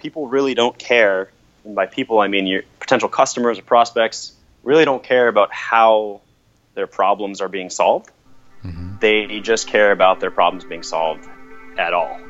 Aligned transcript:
people 0.00 0.28
really 0.28 0.54
don't 0.54 0.78
care, 0.78 1.30
and 1.64 1.74
by 1.74 1.86
people 1.86 2.20
I 2.20 2.28
mean 2.28 2.46
your 2.46 2.62
potential 2.78 3.08
customers 3.08 3.58
or 3.58 3.62
prospects, 3.62 4.32
really 4.62 4.84
don't 4.84 5.02
care 5.02 5.28
about 5.28 5.52
how 5.52 6.20
their 6.74 6.86
problems 6.86 7.40
are 7.40 7.48
being 7.48 7.70
solved. 7.70 8.10
Mm-hmm. 8.64 8.98
They 9.00 9.40
just 9.40 9.66
care 9.68 9.92
about 9.92 10.20
their 10.20 10.30
problems 10.30 10.64
being 10.64 10.82
solved 10.82 11.26
at 11.78 11.94
all. 11.94 12.20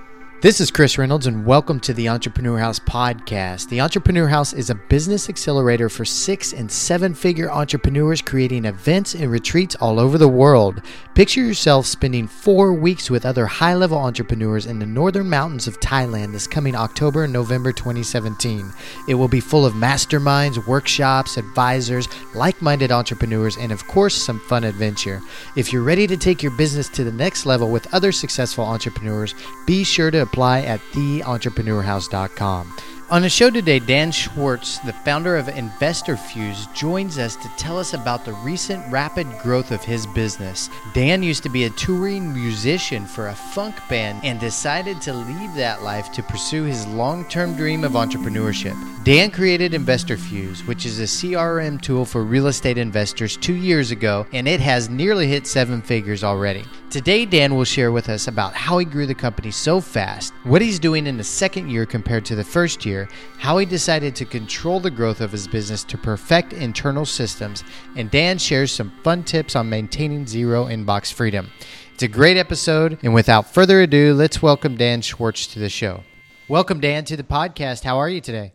This 0.42 0.58
is 0.58 0.70
Chris 0.70 0.96
Reynolds, 0.96 1.26
and 1.26 1.44
welcome 1.44 1.80
to 1.80 1.92
the 1.92 2.08
Entrepreneur 2.08 2.56
House 2.56 2.78
podcast. 2.78 3.68
The 3.68 3.82
Entrepreneur 3.82 4.26
House 4.26 4.54
is 4.54 4.70
a 4.70 4.74
business 4.74 5.28
accelerator 5.28 5.90
for 5.90 6.06
six 6.06 6.54
and 6.54 6.72
seven 6.72 7.12
figure 7.12 7.50
entrepreneurs 7.50 8.22
creating 8.22 8.64
events 8.64 9.14
and 9.14 9.30
retreats 9.30 9.74
all 9.74 10.00
over 10.00 10.16
the 10.16 10.26
world. 10.26 10.80
Picture 11.14 11.44
yourself 11.44 11.84
spending 11.84 12.26
four 12.26 12.72
weeks 12.72 13.10
with 13.10 13.26
other 13.26 13.44
high 13.44 13.74
level 13.74 13.98
entrepreneurs 13.98 14.64
in 14.64 14.78
the 14.78 14.86
northern 14.86 15.28
mountains 15.28 15.66
of 15.66 15.78
Thailand 15.78 16.32
this 16.32 16.46
coming 16.46 16.74
October 16.74 17.24
and 17.24 17.32
November 17.34 17.70
2017. 17.70 18.72
It 19.08 19.16
will 19.16 19.28
be 19.28 19.40
full 19.40 19.66
of 19.66 19.74
masterminds, 19.74 20.66
workshops, 20.66 21.36
advisors, 21.36 22.08
like 22.34 22.62
minded 22.62 22.90
entrepreneurs, 22.90 23.58
and 23.58 23.72
of 23.72 23.86
course, 23.88 24.14
some 24.14 24.40
fun 24.40 24.64
adventure. 24.64 25.20
If 25.54 25.70
you're 25.70 25.82
ready 25.82 26.06
to 26.06 26.16
take 26.16 26.42
your 26.42 26.56
business 26.56 26.88
to 26.90 27.04
the 27.04 27.12
next 27.12 27.44
level 27.44 27.70
with 27.70 27.92
other 27.92 28.10
successful 28.10 28.64
entrepreneurs, 28.64 29.34
be 29.66 29.84
sure 29.84 30.10
to 30.10 30.29
apply 30.30 30.62
at 30.62 30.80
theentrepreneurhouse.com. 30.92 32.76
On 33.10 33.22
the 33.22 33.28
show 33.28 33.50
today, 33.50 33.80
Dan 33.80 34.12
Schwartz, 34.12 34.78
the 34.78 34.92
founder 34.92 35.36
of 35.36 35.46
InvestorFuse, 35.46 36.72
joins 36.76 37.18
us 37.18 37.34
to 37.34 37.48
tell 37.56 37.76
us 37.76 37.92
about 37.92 38.24
the 38.24 38.34
recent 38.34 38.84
rapid 38.88 39.26
growth 39.42 39.72
of 39.72 39.82
his 39.82 40.06
business. 40.06 40.70
Dan 40.94 41.20
used 41.20 41.42
to 41.42 41.48
be 41.48 41.64
a 41.64 41.70
touring 41.70 42.32
musician 42.32 43.04
for 43.04 43.26
a 43.26 43.34
funk 43.34 43.74
band 43.88 44.24
and 44.24 44.38
decided 44.38 45.00
to 45.00 45.12
leave 45.12 45.52
that 45.56 45.82
life 45.82 46.12
to 46.12 46.22
pursue 46.22 46.62
his 46.62 46.86
long 46.86 47.24
term 47.28 47.56
dream 47.56 47.82
of 47.82 47.92
entrepreneurship. 47.92 48.76
Dan 49.02 49.32
created 49.32 49.72
InvestorFuse, 49.72 50.64
which 50.68 50.86
is 50.86 51.00
a 51.00 51.02
CRM 51.02 51.82
tool 51.82 52.04
for 52.04 52.22
real 52.22 52.46
estate 52.46 52.78
investors 52.78 53.36
two 53.36 53.56
years 53.56 53.90
ago, 53.90 54.24
and 54.32 54.46
it 54.46 54.60
has 54.60 54.88
nearly 54.88 55.26
hit 55.26 55.48
seven 55.48 55.82
figures 55.82 56.22
already. 56.22 56.64
Today, 56.90 57.24
Dan 57.24 57.54
will 57.54 57.62
share 57.62 57.92
with 57.92 58.08
us 58.08 58.26
about 58.26 58.52
how 58.52 58.78
he 58.78 58.84
grew 58.84 59.06
the 59.06 59.14
company 59.14 59.52
so 59.52 59.80
fast, 59.80 60.32
what 60.42 60.60
he's 60.60 60.80
doing 60.80 61.06
in 61.06 61.16
the 61.16 61.22
second 61.22 61.70
year 61.70 61.86
compared 61.86 62.24
to 62.24 62.34
the 62.34 62.42
first 62.42 62.84
year, 62.84 63.08
how 63.38 63.58
he 63.58 63.64
decided 63.64 64.16
to 64.16 64.24
control 64.24 64.80
the 64.80 64.90
growth 64.90 65.20
of 65.20 65.30
his 65.30 65.46
business 65.46 65.84
to 65.84 65.96
perfect 65.96 66.52
internal 66.52 67.06
systems, 67.06 67.62
and 67.94 68.10
Dan 68.10 68.38
shares 68.38 68.72
some 68.72 68.92
fun 69.04 69.22
tips 69.22 69.54
on 69.54 69.70
maintaining 69.70 70.26
zero 70.26 70.64
inbox 70.64 71.12
freedom. 71.12 71.52
It's 71.94 72.02
a 72.02 72.08
great 72.08 72.36
episode, 72.36 72.98
and 73.04 73.14
without 73.14 73.54
further 73.54 73.82
ado, 73.82 74.12
let's 74.12 74.42
welcome 74.42 74.76
Dan 74.76 75.00
Schwartz 75.00 75.46
to 75.46 75.60
the 75.60 75.68
show. 75.68 76.02
Welcome, 76.48 76.80
Dan, 76.80 77.04
to 77.04 77.16
the 77.16 77.22
podcast. 77.22 77.84
How 77.84 77.98
are 77.98 78.08
you 78.08 78.20
today? 78.20 78.52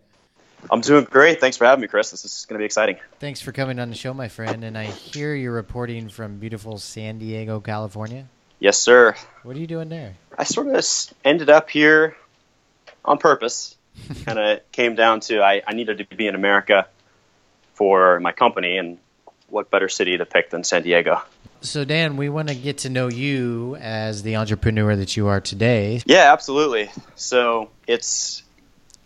I'm 0.71 0.81
doing 0.81 1.05
great. 1.05 1.39
Thanks 1.39 1.57
for 1.57 1.65
having 1.65 1.81
me, 1.81 1.87
Chris. 1.87 2.11
This 2.11 2.25
is 2.25 2.45
going 2.45 2.57
to 2.57 2.59
be 2.59 2.65
exciting. 2.65 2.97
Thanks 3.19 3.41
for 3.41 3.51
coming 3.51 3.79
on 3.79 3.89
the 3.89 3.95
show, 3.95 4.13
my 4.13 4.27
friend. 4.27 4.63
And 4.63 4.77
I 4.77 4.85
hear 4.85 5.35
you're 5.35 5.53
reporting 5.53 6.09
from 6.09 6.37
beautiful 6.37 6.77
San 6.77 7.19
Diego, 7.19 7.59
California. 7.59 8.27
Yes, 8.59 8.79
sir. 8.79 9.15
What 9.43 9.55
are 9.55 9.59
you 9.59 9.67
doing 9.67 9.89
there? 9.89 10.15
I 10.37 10.43
sort 10.43 10.67
of 10.67 10.85
ended 11.23 11.49
up 11.49 11.69
here 11.69 12.15
on 13.03 13.17
purpose. 13.17 13.75
kind 14.25 14.39
of 14.39 14.71
came 14.71 14.95
down 14.95 15.21
to 15.21 15.41
I, 15.41 15.61
I 15.65 15.73
needed 15.73 15.99
to 15.99 16.15
be 16.15 16.27
in 16.27 16.35
America 16.35 16.87
for 17.73 18.19
my 18.19 18.31
company, 18.31 18.77
and 18.77 18.97
what 19.49 19.69
better 19.69 19.89
city 19.89 20.17
to 20.17 20.25
pick 20.25 20.49
than 20.49 20.63
San 20.63 20.83
Diego? 20.83 21.21
So, 21.61 21.83
Dan, 21.83 22.17
we 22.17 22.29
want 22.29 22.49
to 22.49 22.55
get 22.55 22.79
to 22.79 22.89
know 22.89 23.07
you 23.07 23.75
as 23.77 24.23
the 24.23 24.35
entrepreneur 24.35 24.95
that 24.95 25.17
you 25.17 25.27
are 25.27 25.41
today. 25.41 26.01
Yeah, 26.05 26.31
absolutely. 26.31 26.89
So, 27.15 27.69
it's 27.87 28.43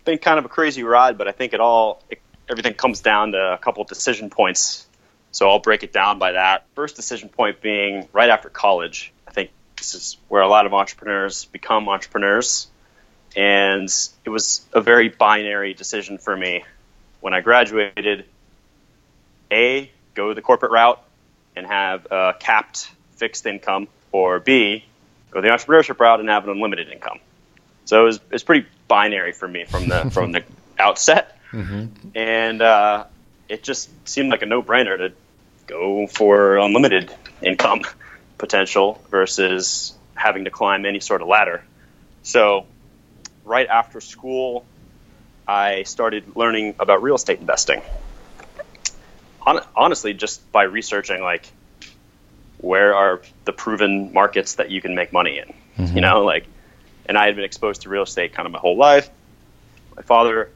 been 0.04 0.18
kind 0.18 0.38
of 0.38 0.44
a 0.44 0.48
crazy 0.48 0.82
ride, 0.82 1.18
but 1.18 1.28
I 1.28 1.32
think 1.32 1.52
it 1.52 1.60
all 1.60 2.02
it, 2.10 2.20
everything 2.48 2.74
comes 2.74 3.00
down 3.00 3.32
to 3.32 3.52
a 3.54 3.58
couple 3.58 3.84
decision 3.84 4.30
points. 4.30 4.86
So 5.32 5.48
I'll 5.48 5.60
break 5.60 5.82
it 5.82 5.92
down 5.92 6.18
by 6.18 6.32
that. 6.32 6.66
First 6.74 6.96
decision 6.96 7.28
point 7.28 7.60
being 7.60 8.08
right 8.12 8.30
after 8.30 8.48
college. 8.48 9.12
I 9.28 9.30
think 9.30 9.50
this 9.76 9.94
is 9.94 10.16
where 10.28 10.42
a 10.42 10.48
lot 10.48 10.66
of 10.66 10.74
entrepreneurs 10.74 11.44
become 11.44 11.88
entrepreneurs, 11.88 12.66
and 13.36 13.88
it 14.24 14.30
was 14.30 14.62
a 14.72 14.80
very 14.80 15.08
binary 15.08 15.74
decision 15.74 16.18
for 16.18 16.36
me 16.36 16.64
when 17.20 17.32
I 17.32 17.40
graduated. 17.40 18.24
A, 19.52 19.90
go 20.14 20.32
the 20.32 20.42
corporate 20.42 20.70
route 20.70 21.02
and 21.56 21.66
have 21.66 22.06
a 22.10 22.34
capped 22.38 22.90
fixed 23.16 23.46
income, 23.46 23.88
or 24.12 24.38
B, 24.38 24.84
go 25.30 25.40
the 25.40 25.48
entrepreneurship 25.48 25.98
route 25.98 26.20
and 26.20 26.28
have 26.28 26.44
an 26.44 26.50
unlimited 26.50 26.88
income. 26.88 27.18
So 27.84 28.02
it 28.02 28.04
was, 28.04 28.16
it 28.16 28.32
was 28.32 28.42
pretty 28.42 28.66
binary 28.88 29.32
for 29.32 29.48
me 29.48 29.64
from 29.64 29.88
the 29.88 30.10
from 30.12 30.32
the 30.32 30.44
outset, 30.78 31.38
mm-hmm. 31.52 31.86
and 32.14 32.62
uh, 32.62 33.04
it 33.48 33.62
just 33.62 33.90
seemed 34.08 34.30
like 34.30 34.42
a 34.42 34.46
no 34.46 34.62
brainer 34.62 34.96
to 34.96 35.12
go 35.66 36.06
for 36.06 36.58
unlimited 36.58 37.12
income 37.42 37.82
potential 38.38 39.00
versus 39.10 39.94
having 40.14 40.44
to 40.44 40.50
climb 40.50 40.84
any 40.84 41.00
sort 41.00 41.22
of 41.22 41.28
ladder. 41.28 41.64
So 42.22 42.66
right 43.44 43.66
after 43.66 44.00
school, 44.00 44.64
I 45.46 45.84
started 45.84 46.36
learning 46.36 46.74
about 46.78 47.02
real 47.02 47.14
estate 47.14 47.40
investing. 47.40 47.82
honestly, 49.74 50.14
just 50.14 50.52
by 50.52 50.64
researching 50.64 51.22
like 51.22 51.50
where 52.58 52.94
are 52.94 53.22
the 53.46 53.52
proven 53.52 54.12
markets 54.12 54.56
that 54.56 54.70
you 54.70 54.80
can 54.80 54.94
make 54.94 55.12
money 55.12 55.38
in. 55.38 55.54
Mm-hmm. 55.78 55.96
You 55.96 56.02
know, 56.02 56.24
like 56.24 56.46
and 57.10 57.18
I 57.18 57.26
had 57.26 57.34
been 57.34 57.44
exposed 57.44 57.82
to 57.82 57.88
real 57.88 58.04
estate 58.04 58.34
kind 58.34 58.46
of 58.46 58.52
my 58.52 58.60
whole 58.60 58.76
life. 58.76 59.10
My 59.96 60.02
father 60.02 60.48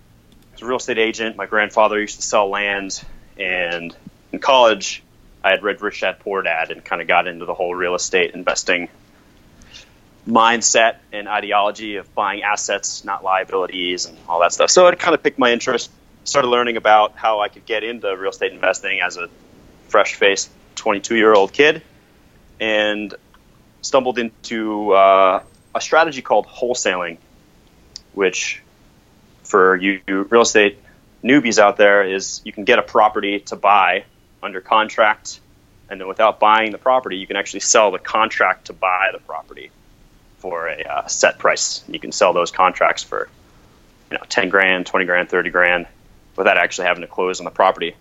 was 0.53 0.62
a 0.62 0.66
real 0.66 0.76
estate 0.76 0.98
agent. 0.98 1.34
My 1.34 1.47
grandfather 1.47 2.00
used 2.00 2.15
to 2.15 2.22
sell 2.22 2.48
land, 2.48 3.03
and 3.37 3.94
in 4.31 4.38
college, 4.38 5.03
I 5.42 5.50
had 5.50 5.65
read 5.65 5.82
Rich 5.82 6.03
Dad 6.03 6.20
Poor 6.20 6.42
Dad 6.42 6.70
and 6.70 6.84
kind 6.84 7.03
of 7.03 7.09
got 7.09 7.26
into 7.26 7.44
the 7.44 7.54
whole 7.54 7.75
real 7.75 7.97
estate 7.97 8.37
investing 8.37 8.88
mindset 10.28 10.98
and 11.12 11.26
ideology 11.26 11.97
of 11.97 12.15
buying 12.15 12.44
assets, 12.44 13.04
not 13.04 13.25
liabilities, 13.25 14.06
and 14.06 14.16
all 14.28 14.38
that 14.38 14.53
stuff. 14.53 14.71
So 14.71 14.86
it 14.86 14.97
kind 15.00 15.12
of 15.12 15.25
picked 15.25 15.41
my 15.41 15.53
interest. 15.53 15.91
Started 16.22 16.47
learning 16.47 16.76
about 16.76 17.16
how 17.16 17.41
I 17.41 17.48
could 17.48 17.66
get 17.66 17.82
into 17.82 18.16
real 18.16 18.31
estate 18.31 18.53
investing 18.53 19.00
as 19.00 19.16
a 19.16 19.28
fresh-faced 19.88 20.48
22-year-old 20.76 21.53
kid, 21.53 21.82
and 22.60 23.12
stumbled 23.82 24.21
into 24.21 24.92
uh, 24.92 25.42
a 25.74 25.80
strategy 25.80 26.22
called 26.22 26.46
wholesaling, 26.46 27.18
which 28.12 28.62
for 29.42 29.76
you 29.76 30.00
real 30.06 30.42
estate 30.42 30.78
newbies 31.22 31.58
out 31.58 31.76
there 31.76 32.04
is 32.04 32.40
you 32.44 32.52
can 32.52 32.64
get 32.64 32.78
a 32.78 32.82
property 32.82 33.40
to 33.40 33.56
buy 33.56 34.04
under 34.42 34.60
contract, 34.60 35.40
and 35.88 36.00
then 36.00 36.08
without 36.08 36.38
buying 36.38 36.70
the 36.70 36.78
property, 36.78 37.16
you 37.16 37.26
can 37.26 37.36
actually 37.36 37.60
sell 37.60 37.90
the 37.90 37.98
contract 37.98 38.66
to 38.66 38.72
buy 38.72 39.10
the 39.12 39.18
property 39.18 39.70
for 40.38 40.68
a 40.68 40.82
uh, 40.82 41.06
set 41.06 41.38
price. 41.38 41.82
You 41.88 41.98
can 41.98 42.12
sell 42.12 42.32
those 42.32 42.50
contracts 42.50 43.02
for 43.02 43.28
you 44.10 44.18
know 44.18 44.24
10 44.28 44.50
grand, 44.50 44.86
20 44.86 45.06
grand, 45.06 45.28
30 45.28 45.50
grand 45.50 45.86
without 46.36 46.58
actually 46.58 46.86
having 46.86 47.02
to 47.02 47.06
close 47.06 47.41
on 47.41 47.44
the 47.44 47.50
property, 47.50 47.94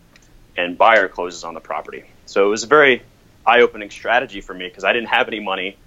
and 0.58 0.78
buyer 0.78 1.08
closes 1.08 1.44
on 1.44 1.54
the 1.54 1.60
property. 1.60 2.04
So 2.26 2.46
it 2.46 2.50
was 2.50 2.64
a 2.64 2.68
very 2.68 3.04
eye-opening 3.46 3.90
strategy 3.90 4.42
for 4.42 4.54
me 4.54 4.68
because 4.68 4.84
I 4.84 4.94
didn't 4.94 5.10
have 5.10 5.28
any 5.28 5.40
money 5.40 5.78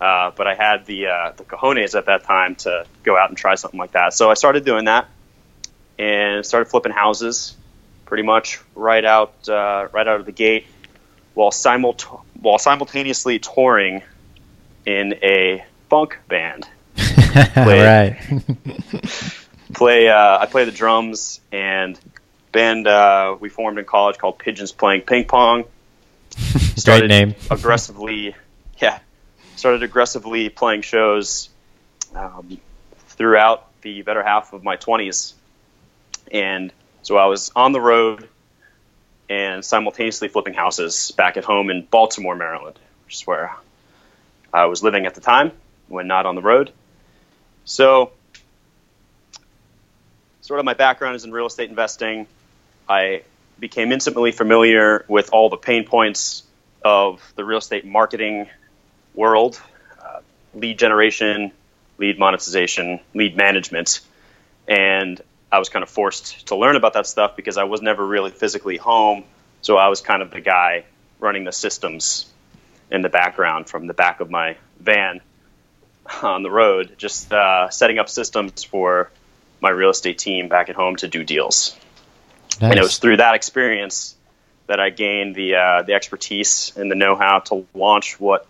uh, 0.00 0.32
but 0.36 0.46
I 0.46 0.54
had 0.54 0.86
the 0.86 1.06
uh, 1.06 1.32
the 1.36 1.44
cojones 1.44 1.96
at 1.96 2.06
that 2.06 2.24
time 2.24 2.56
to 2.56 2.86
go 3.02 3.16
out 3.16 3.28
and 3.28 3.38
try 3.38 3.54
something 3.54 3.78
like 3.78 3.92
that. 3.92 4.14
So 4.14 4.30
I 4.30 4.34
started 4.34 4.64
doing 4.64 4.86
that 4.86 5.08
and 5.98 6.44
started 6.44 6.68
flipping 6.70 6.92
houses, 6.92 7.56
pretty 8.04 8.22
much 8.22 8.60
right 8.74 9.04
out 9.04 9.48
uh, 9.48 9.88
right 9.92 10.06
out 10.06 10.20
of 10.20 10.26
the 10.26 10.32
gate, 10.32 10.66
while 11.34 11.50
simult 11.50 12.02
while 12.40 12.58
simultaneously 12.58 13.38
touring 13.38 14.02
in 14.86 15.14
a 15.22 15.64
funk 15.88 16.18
band. 16.28 16.68
play, 16.96 17.84
right. 17.84 18.16
play. 19.72 20.08
Uh, 20.08 20.38
I 20.38 20.46
play 20.46 20.64
the 20.64 20.72
drums 20.72 21.40
and 21.52 21.98
band 22.52 22.86
uh, 22.86 23.36
we 23.38 23.48
formed 23.48 23.78
in 23.78 23.84
college 23.84 24.18
called 24.18 24.38
Pigeons 24.38 24.72
Playing 24.72 25.02
Ping 25.02 25.24
Pong. 25.24 25.64
Started 26.76 27.08
Great 27.08 27.26
name. 27.26 27.34
aggressively, 27.50 28.34
yeah, 28.78 28.98
started 29.56 29.82
aggressively 29.82 30.48
playing 30.48 30.82
shows 30.82 31.48
um, 32.14 32.60
throughout 32.98 33.68
the 33.82 34.02
better 34.02 34.22
half 34.22 34.52
of 34.52 34.64
my 34.64 34.76
20s. 34.76 35.34
And 36.30 36.72
so 37.02 37.16
I 37.16 37.26
was 37.26 37.50
on 37.54 37.72
the 37.72 37.80
road 37.80 38.28
and 39.28 39.64
simultaneously 39.64 40.28
flipping 40.28 40.54
houses 40.54 41.12
back 41.12 41.36
at 41.36 41.44
home 41.44 41.70
in 41.70 41.86
Baltimore, 41.90 42.34
Maryland, 42.34 42.78
which 43.04 43.14
is 43.14 43.26
where 43.26 43.54
I 44.52 44.66
was 44.66 44.82
living 44.82 45.06
at 45.06 45.14
the 45.14 45.20
time 45.20 45.52
when 45.88 46.06
not 46.06 46.26
on 46.26 46.34
the 46.34 46.42
road. 46.42 46.72
So, 47.64 48.12
sort 50.42 50.60
of 50.60 50.66
my 50.66 50.74
background 50.74 51.16
is 51.16 51.24
in 51.24 51.32
real 51.32 51.46
estate 51.46 51.70
investing. 51.70 52.26
I 52.88 53.22
became 53.58 53.92
intimately 53.92 54.32
familiar 54.32 55.04
with 55.08 55.30
all 55.32 55.48
the 55.48 55.56
pain 55.56 55.84
points 55.84 56.42
of 56.84 57.22
the 57.36 57.44
real 57.44 57.58
estate 57.58 57.86
marketing 57.86 58.48
world, 59.14 59.60
uh, 60.02 60.20
lead 60.54 60.78
generation, 60.78 61.52
lead 61.98 62.18
monetization, 62.18 63.00
lead 63.14 63.36
management. 63.36 64.00
and 64.66 65.20
I 65.52 65.58
was 65.58 65.68
kind 65.68 65.84
of 65.84 65.88
forced 65.88 66.48
to 66.48 66.56
learn 66.56 66.74
about 66.74 66.94
that 66.94 67.06
stuff 67.06 67.36
because 67.36 67.58
I 67.58 67.64
was 67.64 67.80
never 67.80 68.04
really 68.04 68.32
physically 68.32 68.76
home. 68.76 69.22
So 69.62 69.76
I 69.76 69.86
was 69.86 70.00
kind 70.00 70.20
of 70.20 70.32
the 70.32 70.40
guy 70.40 70.84
running 71.20 71.44
the 71.44 71.52
systems 71.52 72.26
in 72.90 73.02
the 73.02 73.08
background 73.08 73.68
from 73.68 73.86
the 73.86 73.94
back 73.94 74.18
of 74.18 74.30
my 74.30 74.56
van 74.80 75.20
on 76.22 76.42
the 76.42 76.50
road, 76.50 76.94
just 76.98 77.32
uh, 77.32 77.70
setting 77.70 78.00
up 78.00 78.08
systems 78.08 78.64
for 78.64 79.10
my 79.60 79.70
real 79.70 79.90
estate 79.90 80.18
team 80.18 80.48
back 80.48 80.68
at 80.68 80.74
home 80.74 80.96
to 80.96 81.08
do 81.08 81.22
deals. 81.22 81.78
Nice. 82.60 82.70
And 82.70 82.78
it 82.78 82.82
was 82.82 82.98
through 82.98 83.18
that 83.18 83.34
experience 83.34 84.16
that 84.66 84.80
I 84.80 84.90
gained 84.90 85.34
the 85.34 85.54
uh, 85.54 85.82
the 85.82 85.94
expertise 85.94 86.72
and 86.76 86.90
the 86.90 86.94
know 86.94 87.16
how 87.16 87.40
to 87.40 87.66
launch 87.74 88.18
what 88.18 88.46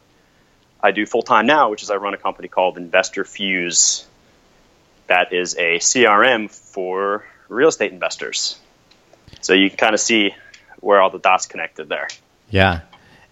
I 0.85 0.91
do 0.91 1.07
full 1.07 1.23
time 1.23 1.47
now, 1.47 1.71
which 1.71 1.83
is 1.83 1.91
I 1.91 1.97
run 1.97 2.13
a 2.13 2.19
company 2.19 2.47
called 2.47 2.77
Investor 2.77 3.25
Fuse. 3.25 4.07
That 5.07 5.33
is 5.33 5.57
a 5.57 5.79
CRM 5.79 6.51
for 6.51 7.25
real 7.49 7.71
estate 7.71 7.91
investors. 7.91 8.59
So 9.41 9.55
you 9.55 9.71
can 9.71 9.79
kind 9.79 9.95
of 9.95 10.01
see 10.01 10.35
where 10.81 11.01
all 11.01 11.09
the 11.09 11.19
dots 11.19 11.47
connected 11.47 11.89
there. 11.89 12.09
Yeah. 12.51 12.83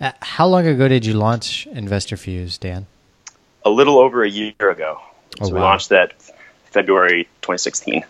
Uh, 0.01 0.13
how 0.23 0.47
long 0.47 0.67
ago 0.67 0.89
did 0.89 1.05
you 1.05 1.13
launch 1.13 1.67
Investor 1.67 2.17
Fuse, 2.17 2.57
Dan? 2.57 2.87
A 3.67 3.71
little 3.71 3.99
over 3.99 4.25
a 4.25 4.31
year 4.31 4.55
ago. 4.59 5.03
Oh, 5.39 5.45
so 5.45 5.51
wow. 5.51 5.55
we 5.55 5.61
launched 5.61 5.91
that 5.91 6.15
February 6.71 7.25
2016. 7.43 8.03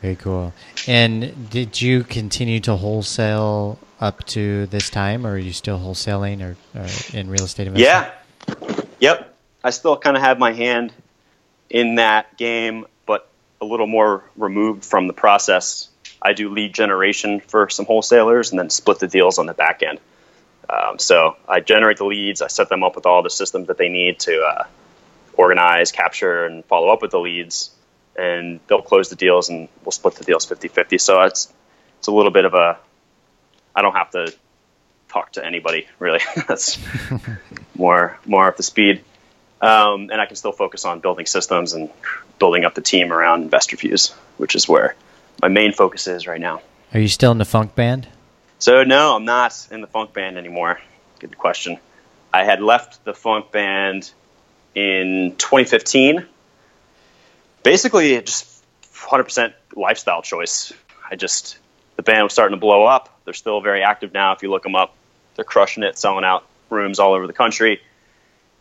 Very 0.00 0.16
cool. 0.16 0.54
And 0.88 1.50
did 1.50 1.82
you 1.82 2.02
continue 2.02 2.60
to 2.60 2.76
wholesale 2.76 3.78
up 4.00 4.24
to 4.28 4.64
this 4.66 4.88
time, 4.88 5.26
or 5.26 5.34
are 5.34 5.38
you 5.38 5.52
still 5.52 5.78
wholesaling 5.78 6.40
or, 6.40 6.56
or 6.78 6.86
in 7.12 7.28
real 7.28 7.44
estate 7.44 7.66
investment? 7.66 8.06
Yeah. 8.06 8.10
Yep. 9.04 9.36
I 9.62 9.68
still 9.68 9.98
kind 9.98 10.16
of 10.16 10.22
have 10.22 10.38
my 10.38 10.52
hand 10.52 10.90
in 11.68 11.96
that 11.96 12.38
game, 12.38 12.86
but 13.04 13.28
a 13.60 13.66
little 13.66 13.86
more 13.86 14.24
removed 14.34 14.82
from 14.82 15.08
the 15.08 15.12
process. 15.12 15.90
I 16.22 16.32
do 16.32 16.48
lead 16.48 16.72
generation 16.72 17.40
for 17.40 17.68
some 17.68 17.84
wholesalers 17.84 18.50
and 18.50 18.58
then 18.58 18.70
split 18.70 19.00
the 19.00 19.06
deals 19.06 19.38
on 19.38 19.44
the 19.44 19.52
back 19.52 19.82
end. 19.82 20.00
Um, 20.70 20.98
so 20.98 21.36
I 21.46 21.60
generate 21.60 21.98
the 21.98 22.06
leads, 22.06 22.40
I 22.40 22.46
set 22.46 22.70
them 22.70 22.82
up 22.82 22.96
with 22.96 23.04
all 23.04 23.22
the 23.22 23.28
systems 23.28 23.66
that 23.66 23.76
they 23.76 23.90
need 23.90 24.20
to 24.20 24.40
uh, 24.40 24.64
organize, 25.34 25.92
capture, 25.92 26.46
and 26.46 26.64
follow 26.64 26.88
up 26.88 27.02
with 27.02 27.10
the 27.10 27.20
leads, 27.20 27.72
and 28.16 28.58
they'll 28.68 28.80
close 28.80 29.10
the 29.10 29.16
deals 29.16 29.50
and 29.50 29.68
we'll 29.84 29.92
split 29.92 30.14
the 30.14 30.24
deals 30.24 30.46
50 30.46 30.68
50. 30.68 30.96
So 30.96 31.20
it's, 31.20 31.52
it's 31.98 32.08
a 32.08 32.10
little 32.10 32.32
bit 32.32 32.46
of 32.46 32.54
a 32.54 32.78
I 33.76 33.82
don't 33.82 33.94
have 33.96 34.12
to 34.12 34.32
talk 35.14 35.32
to 35.32 35.46
anybody 35.46 35.86
really. 35.98 36.20
That's 36.48 36.78
more 37.76 38.18
more 38.26 38.48
up 38.48 38.56
the 38.56 38.62
speed, 38.62 39.02
um, 39.60 40.10
and 40.10 40.20
I 40.20 40.26
can 40.26 40.36
still 40.36 40.52
focus 40.52 40.84
on 40.84 41.00
building 41.00 41.26
systems 41.26 41.72
and 41.72 41.88
building 42.38 42.64
up 42.64 42.74
the 42.74 42.82
team 42.82 43.12
around 43.12 43.42
Investor 43.42 43.76
Fuse, 43.76 44.10
which 44.36 44.54
is 44.54 44.68
where 44.68 44.96
my 45.40 45.48
main 45.48 45.72
focus 45.72 46.06
is 46.06 46.26
right 46.26 46.40
now. 46.40 46.60
Are 46.92 47.00
you 47.00 47.08
still 47.08 47.32
in 47.32 47.38
the 47.38 47.44
funk 47.44 47.74
band? 47.74 48.08
So 48.58 48.82
no, 48.84 49.16
I'm 49.16 49.24
not 49.24 49.68
in 49.70 49.80
the 49.80 49.86
funk 49.86 50.12
band 50.12 50.36
anymore. 50.36 50.80
Good 51.20 51.38
question. 51.38 51.78
I 52.32 52.44
had 52.44 52.60
left 52.60 53.04
the 53.04 53.14
funk 53.14 53.52
band 53.52 54.10
in 54.74 55.34
2015. 55.38 56.26
Basically, 57.62 58.20
just 58.20 58.62
100% 58.92 59.54
lifestyle 59.76 60.22
choice. 60.22 60.72
I 61.08 61.16
just 61.16 61.58
the 61.96 62.02
band 62.02 62.24
was 62.24 62.32
starting 62.32 62.56
to 62.56 62.60
blow 62.60 62.84
up. 62.84 63.20
They're 63.24 63.34
still 63.34 63.60
very 63.60 63.82
active 63.82 64.12
now. 64.12 64.32
If 64.32 64.42
you 64.42 64.50
look 64.50 64.64
them 64.64 64.74
up, 64.74 64.96
they're 65.36 65.44
crushing 65.44 65.82
it, 65.82 65.98
selling 65.98 66.24
out 66.24 66.46
rooms 66.70 66.98
all 66.98 67.14
over 67.14 67.26
the 67.26 67.32
country. 67.32 67.80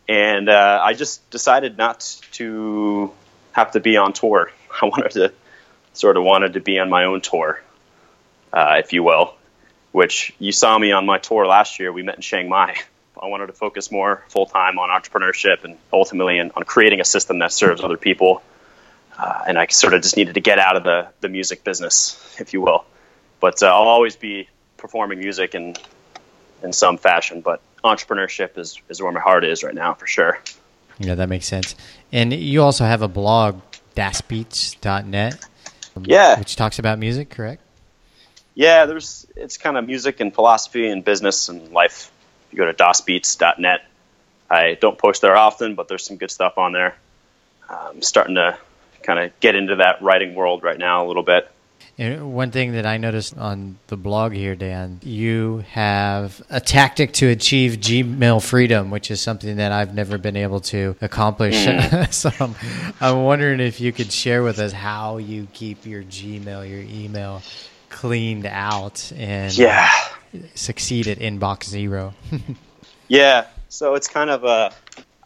And 0.08 0.50
uh, 0.50 0.82
I 0.84 0.94
just 0.94 1.30
decided 1.30 1.78
not 1.78 2.20
to 2.34 3.12
have 3.52 3.72
to 3.72 3.80
be 3.80 3.98
on 3.98 4.14
tour. 4.14 4.52
I 4.82 4.86
wanted 4.86 5.12
to 5.12 5.34
sort 5.94 6.18
of 6.18 6.24
wanted 6.24 6.54
to 6.54 6.60
be 6.60 6.80
on 6.80 6.90
my 6.90 7.06
own 7.06 7.22
tour, 7.22 7.62
uh, 8.52 8.76
if 8.80 8.94
you 8.94 9.04
will. 9.04 9.36
Which 9.92 10.34
you 10.40 10.52
saw 10.52 10.78
me 10.78 10.92
on 10.92 11.06
my 11.06 11.20
tour 11.20 11.46
last 11.46 11.80
year. 11.80 11.92
We 11.92 12.02
met 12.02 12.16
in 12.16 12.22
Chiang 12.22 12.50
Mai. 12.50 12.76
I 13.22 13.28
wanted 13.28 13.48
to 13.48 13.54
focus 13.54 13.92
more 13.92 14.24
full 14.30 14.48
time 14.48 14.80
on 14.80 14.90
entrepreneurship 14.90 15.64
and 15.64 15.78
ultimately 15.94 16.40
on 16.40 16.50
creating 16.64 17.00
a 17.00 17.06
system 17.06 17.40
that 17.40 17.52
serves 17.52 17.84
other 17.84 17.96
people. 17.96 18.42
Uh, 19.18 19.44
and 19.48 19.58
I 19.58 19.68
sort 19.68 19.94
of 19.94 20.02
just 20.02 20.18
needed 20.18 20.34
to 20.34 20.42
get 20.42 20.58
out 20.58 20.76
of 20.76 20.84
the, 20.84 21.10
the 21.22 21.30
music 21.30 21.64
business, 21.64 22.36
if 22.40 22.54
you 22.54 22.62
will. 22.62 22.86
But 23.40 23.62
uh, 23.62 23.68
I'll 23.68 23.88
always 23.88 24.16
be 24.16 24.50
performing 24.78 25.20
music 25.20 25.54
in 25.54 25.76
in 26.64 26.74
some 26.74 26.98
fashion. 26.98 27.42
But 27.42 27.62
entrepreneurship 27.84 28.58
is 28.58 28.82
is 28.90 29.02
where 29.02 29.12
my 29.12 29.20
heart 29.20 29.44
is 29.44 29.64
right 29.64 29.76
now, 29.76 29.94
for 29.94 30.08
sure. 30.08 30.40
Yeah, 31.00 31.16
that 31.16 31.30
makes 31.30 31.46
sense. 31.46 31.76
And 32.12 32.32
you 32.34 32.62
also 32.62 32.86
have 32.86 33.02
a 33.02 33.08
blog, 33.08 33.62
dasbeats.net. 33.96 35.46
Yeah, 36.02 36.40
which 36.40 36.56
talks 36.56 36.80
about 36.80 37.00
music, 37.00 37.30
correct? 37.30 37.62
Yeah, 38.56 38.86
there's 38.86 39.28
it's 39.36 39.58
kind 39.58 39.78
of 39.78 39.86
music 39.86 40.20
and 40.20 40.34
philosophy 40.34 40.88
and 40.88 41.04
business 41.04 41.50
and 41.50 41.72
life. 41.72 42.12
You 42.52 42.58
go 42.58 42.66
to 42.66 42.74
dasbeats.net. 42.74 43.82
I 44.50 44.78
don't 44.80 44.98
post 44.98 45.22
there 45.22 45.36
often, 45.36 45.76
but 45.76 45.88
there's 45.88 46.06
some 46.06 46.18
good 46.18 46.32
stuff 46.32 46.58
on 46.58 46.72
there. 46.72 46.96
I'm 47.70 48.02
starting 48.02 48.36
to 48.36 48.58
kind 49.02 49.20
of 49.20 49.40
get 49.40 49.56
into 49.56 49.78
that 49.78 50.02
writing 50.02 50.36
world 50.36 50.64
right 50.64 50.78
now 50.78 51.06
a 51.06 51.08
little 51.08 51.24
bit. 51.24 51.50
And 51.98 52.34
one 52.34 52.50
thing 52.50 52.72
that 52.72 52.88
I 52.88 52.98
noticed 52.98 53.38
on 53.38 53.78
the 53.88 53.98
blog 53.98 54.34
here, 54.34 54.56
Dan, 54.56 55.00
you 55.04 55.64
have 55.72 56.42
a 56.50 56.60
tactic 56.60 57.14
to 57.14 57.28
achieve 57.28 57.74
Gmail 57.74 58.44
freedom, 58.44 58.90
which 58.90 59.12
is 59.12 59.22
something 59.22 59.58
that 59.58 59.72
I've 59.72 59.94
never 59.94 60.18
been 60.18 60.36
able 60.36 60.60
to 60.62 60.96
accomplish. 61.02 61.54
Mm. 61.54 62.12
so 62.14 62.32
I'm, 62.40 62.56
I'm 63.00 63.24
wondering 63.24 63.60
if 63.60 63.80
you 63.80 63.92
could 63.92 64.12
share 64.12 64.42
with 64.42 64.58
us 64.58 64.72
how 64.72 65.18
you 65.18 65.48
keep 65.54 65.86
your 65.86 66.02
Gmail, 66.04 66.68
your 66.68 66.82
email 66.82 67.44
cleaned 67.90 68.48
out 68.48 69.12
and 69.16 69.56
yeah. 69.56 69.92
succeed 70.56 71.08
at 71.08 71.20
inbox 71.20 71.66
zero. 71.66 72.16
yeah. 73.08 73.46
So 73.70 73.94
it's 73.94 74.08
kind 74.08 74.32
of 74.32 74.44
a, 74.44 74.74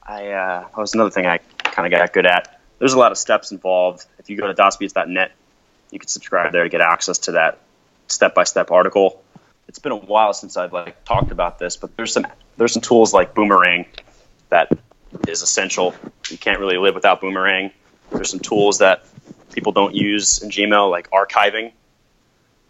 I, 0.06 0.28
uh, 0.28 0.60
that 0.68 0.78
was 0.78 0.94
another 0.94 1.12
thing 1.12 1.28
I 1.28 1.38
kind 1.64 1.92
of 1.92 1.98
got 1.98 2.12
good 2.12 2.26
at. 2.26 2.60
There's 2.80 2.94
a 2.94 3.00
lot 3.00 3.14
of 3.14 3.18
steps 3.18 3.54
involved. 3.54 4.06
If 4.20 4.30
you 4.30 4.36
go 4.36 4.48
to 4.48 4.54
dasbeats.net, 4.54 5.32
you 5.92 6.00
can 6.00 6.08
subscribe 6.08 6.52
there 6.52 6.64
to 6.64 6.70
get 6.70 6.82
access 6.82 7.18
to 7.20 7.34
that 7.34 7.60
step 8.08 8.34
by 8.36 8.44
step 8.44 8.72
article. 8.72 9.24
It's 9.68 9.80
been 9.80 9.92
a 9.92 9.98
while 9.98 10.34
since 10.34 10.58
I've 10.58 10.74
like 10.74 11.04
talked 11.06 11.32
about 11.32 11.60
this, 11.60 11.76
but 11.76 11.96
there's 11.98 12.14
some 12.14 12.28
there's 12.58 12.74
some 12.74 12.82
tools 12.82 13.14
like 13.14 13.34
Boomerang 13.34 13.86
that 14.50 14.72
is 15.28 15.42
essential. 15.42 15.94
You 16.30 16.38
can't 16.38 16.60
really 16.60 16.78
live 16.78 16.96
without 16.96 17.22
Boomerang. 17.22 17.72
There's 18.12 18.30
some 18.30 18.40
tools 18.40 18.80
that 18.80 19.06
people 19.52 19.72
don't 19.72 19.96
use 19.96 20.42
in 20.42 20.50
Gmail, 20.50 20.90
like 20.90 21.10
archiving. 21.12 21.72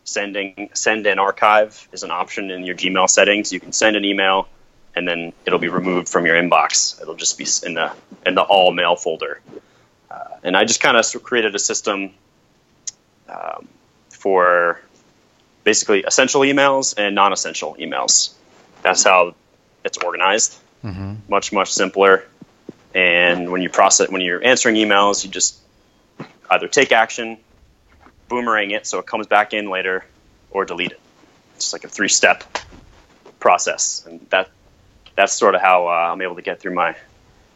Sending 0.03 0.69
send 0.73 1.05
and 1.05 1.19
archive 1.19 1.87
is 1.91 2.03
an 2.03 2.11
option 2.11 2.49
in 2.49 2.63
your 2.63 2.75
Gmail 2.75 3.09
settings. 3.09 3.51
You 3.51 3.59
can 3.59 3.73
send 3.73 3.95
an 3.97 4.05
email 4.05 4.47
and 4.95 5.07
then 5.07 5.33
it'll 5.45 5.59
be 5.59 5.67
removed 5.67 6.09
from 6.09 6.25
your 6.25 6.35
inbox. 6.35 6.99
It'll 7.01 7.15
just 7.15 7.37
be 7.37 7.45
in 7.65 7.75
the 7.75 7.91
in 8.25 8.33
the 8.35 8.41
all 8.41 8.71
mail 8.71 8.95
folder. 8.95 9.41
Uh, 10.09 10.23
and 10.43 10.57
I 10.57 10.65
just 10.65 10.79
kind 10.79 10.97
of 10.97 11.23
created 11.23 11.53
a 11.53 11.59
system 11.59 12.13
um, 13.29 13.67
for 14.09 14.81
basically 15.63 16.03
essential 16.03 16.41
emails 16.41 16.93
and 16.97 17.13
non-essential 17.13 17.75
emails. 17.79 18.33
That's 18.83 19.03
how 19.03 19.35
it's 19.83 19.97
organized. 19.97 20.57
Mm-hmm. 20.83 21.15
Much 21.27 21.51
much 21.51 21.73
simpler. 21.73 22.25
And 22.95 23.51
when 23.51 23.61
you 23.61 23.69
process 23.69 24.09
when 24.09 24.21
you're 24.21 24.43
answering 24.43 24.75
emails, 24.75 25.23
you 25.23 25.29
just 25.29 25.59
either 26.49 26.67
take 26.67 26.91
action, 26.91 27.37
boomerang 28.29 28.71
it 28.71 28.87
so 28.87 28.99
it 28.99 29.05
comes 29.05 29.27
back 29.27 29.53
in 29.53 29.69
later, 29.69 30.05
or 30.51 30.65
delete 30.65 30.91
it. 30.93 30.99
It's 31.55 31.73
like 31.73 31.83
a 31.83 31.89
three-step 31.89 32.43
process, 33.39 34.05
and 34.07 34.25
that 34.29 34.49
that's 35.15 35.33
sort 35.33 35.55
of 35.55 35.61
how 35.61 35.87
uh, 35.87 36.11
I'm 36.13 36.21
able 36.21 36.35
to 36.35 36.41
get 36.41 36.59
through 36.59 36.75
my 36.75 36.95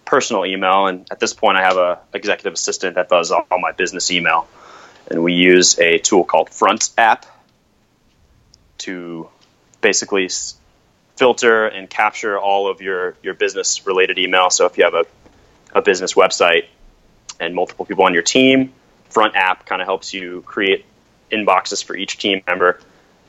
personal 0.04 0.46
email. 0.46 0.88
And 0.88 1.08
at 1.12 1.20
this 1.20 1.34
point, 1.34 1.58
I 1.58 1.62
have 1.62 1.78
a 1.78 2.00
executive 2.14 2.54
assistant 2.54 2.96
that 2.96 3.08
does 3.08 3.32
all 3.32 3.46
my 3.60 3.72
business 3.72 4.12
email 4.12 4.48
and 5.12 5.24
we 5.24 5.34
use 5.34 5.78
a 5.78 5.98
tool 5.98 6.24
called 6.24 6.50
Front 6.50 6.90
App 6.98 7.26
to 8.80 9.28
basically 9.82 10.30
filter 11.18 11.68
and 11.68 11.90
capture 11.90 12.40
all 12.40 12.72
of 12.72 12.82
your, 12.82 13.16
your 13.22 13.34
business 13.34 13.86
related 13.86 14.18
email. 14.18 14.50
So 14.50 14.66
if 14.66 14.78
you 14.78 14.86
have 14.86 14.94
a, 14.94 15.06
a 15.74 15.82
business 15.82 16.14
website 16.14 16.66
and 17.40 17.54
multiple 17.54 17.86
people 17.86 18.06
on 18.06 18.14
your 18.14 18.24
team, 18.24 18.72
Front 19.10 19.36
App 19.36 19.66
kind 19.66 19.82
of 19.82 19.86
helps 19.86 20.14
you 20.14 20.42
create 20.44 20.86
inboxes 21.30 21.84
for 21.84 21.96
each 21.96 22.18
team 22.18 22.42
member. 22.48 22.80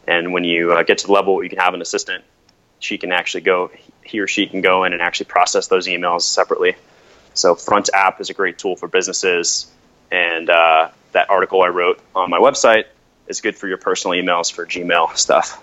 And 0.07 0.33
when 0.33 0.45
you 0.45 0.73
uh, 0.73 0.85
get 0.85 0.99
to 0.99 1.07
the 1.09 1.13
level 1.13 1.35
where 1.35 1.45
you 1.45 1.51
can 1.51 1.59
have 1.59 1.75
an 1.75 1.83
assistant, 1.83 2.25
she 2.79 2.97
can 2.97 3.13
actually 3.13 3.43
go, 3.43 3.71
he 4.05 4.21
or 4.21 4.29
she 4.29 4.47
can 4.47 4.61
go 4.61 4.85
in 4.85 4.93
and 4.93 5.03
actually 5.03 5.27
process 5.27 5.67
those 5.67 5.89
emails 5.89 6.23
separately. 6.23 6.77
So 7.35 7.57
Front 7.57 7.91
App 7.93 8.21
is 8.21 8.31
a 8.31 8.35
great 8.35 8.59
tool 8.59 8.77
for 8.77 8.89
businesses, 8.89 9.71
and 10.11 10.49
uh, 10.49 10.91
that 11.13 11.31
article 11.31 11.63
I 11.63 11.69
wrote 11.69 12.01
on 12.15 12.31
my 12.31 12.39
website 12.39 12.85
is 13.29 13.41
good 13.41 13.57
for 13.57 13.69
your 13.69 13.79
personal 13.79 14.21
emails 14.21 14.53
for 14.53 14.67
Gmail 14.67 15.17
stuff. 15.17 15.63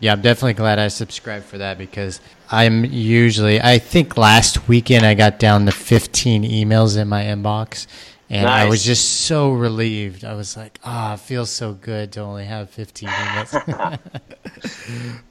Yeah, 0.00 0.12
I'm 0.12 0.20
definitely 0.20 0.54
glad 0.54 0.78
I 0.78 0.88
subscribed 0.88 1.44
for 1.46 1.58
that 1.58 1.78
because 1.78 2.20
I'm 2.50 2.84
usually, 2.84 3.60
I 3.60 3.78
think 3.78 4.16
last 4.16 4.68
weekend 4.68 5.06
I 5.06 5.14
got 5.14 5.38
down 5.38 5.66
to 5.66 5.72
15 5.72 6.42
emails 6.42 6.98
in 6.98 7.08
my 7.08 7.22
inbox. 7.22 7.86
And 8.30 8.48
I 8.48 8.68
was 8.68 8.82
just 8.84 9.22
so 9.22 9.52
relieved. 9.52 10.24
I 10.24 10.34
was 10.34 10.56
like, 10.56 10.78
ah, 10.82 11.14
it 11.14 11.20
feels 11.20 11.50
so 11.50 11.72
good 11.72 12.12
to 12.12 12.20
only 12.20 12.44
have 12.46 12.70
15 12.70 13.08
minutes. 13.08 13.52
Have 13.74 14.00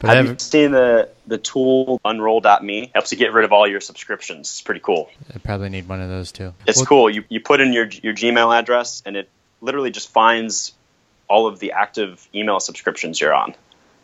you 0.03 0.07
haven't- 0.09 0.41
seen 0.41 0.71
the 0.71 1.09
the 1.25 1.37
tool 1.37 1.99
Unroll.me? 2.05 2.91
Helps 2.93 3.11
you 3.11 3.17
get 3.17 3.33
rid 3.33 3.45
of 3.45 3.53
all 3.53 3.67
your 3.67 3.81
subscriptions. 3.81 4.49
It's 4.51 4.61
pretty 4.61 4.81
cool. 4.81 5.09
I 5.33 5.39
probably 5.39 5.69
need 5.69 5.87
one 5.87 6.01
of 6.01 6.09
those 6.09 6.31
too. 6.31 6.53
It's 6.67 6.77
Well, 6.77 6.85
cool. 6.85 7.09
You 7.09 7.23
you 7.29 7.39
put 7.39 7.61
in 7.61 7.73
your 7.73 7.85
your 7.87 8.13
Gmail 8.13 8.53
address, 8.57 9.01
and 9.05 9.15
it 9.15 9.29
literally 9.61 9.91
just 9.91 10.09
finds 10.09 10.73
all 11.29 11.47
of 11.47 11.59
the 11.59 11.71
active 11.71 12.27
email 12.35 12.59
subscriptions 12.59 13.19
you're 13.21 13.33
on, 13.33 13.55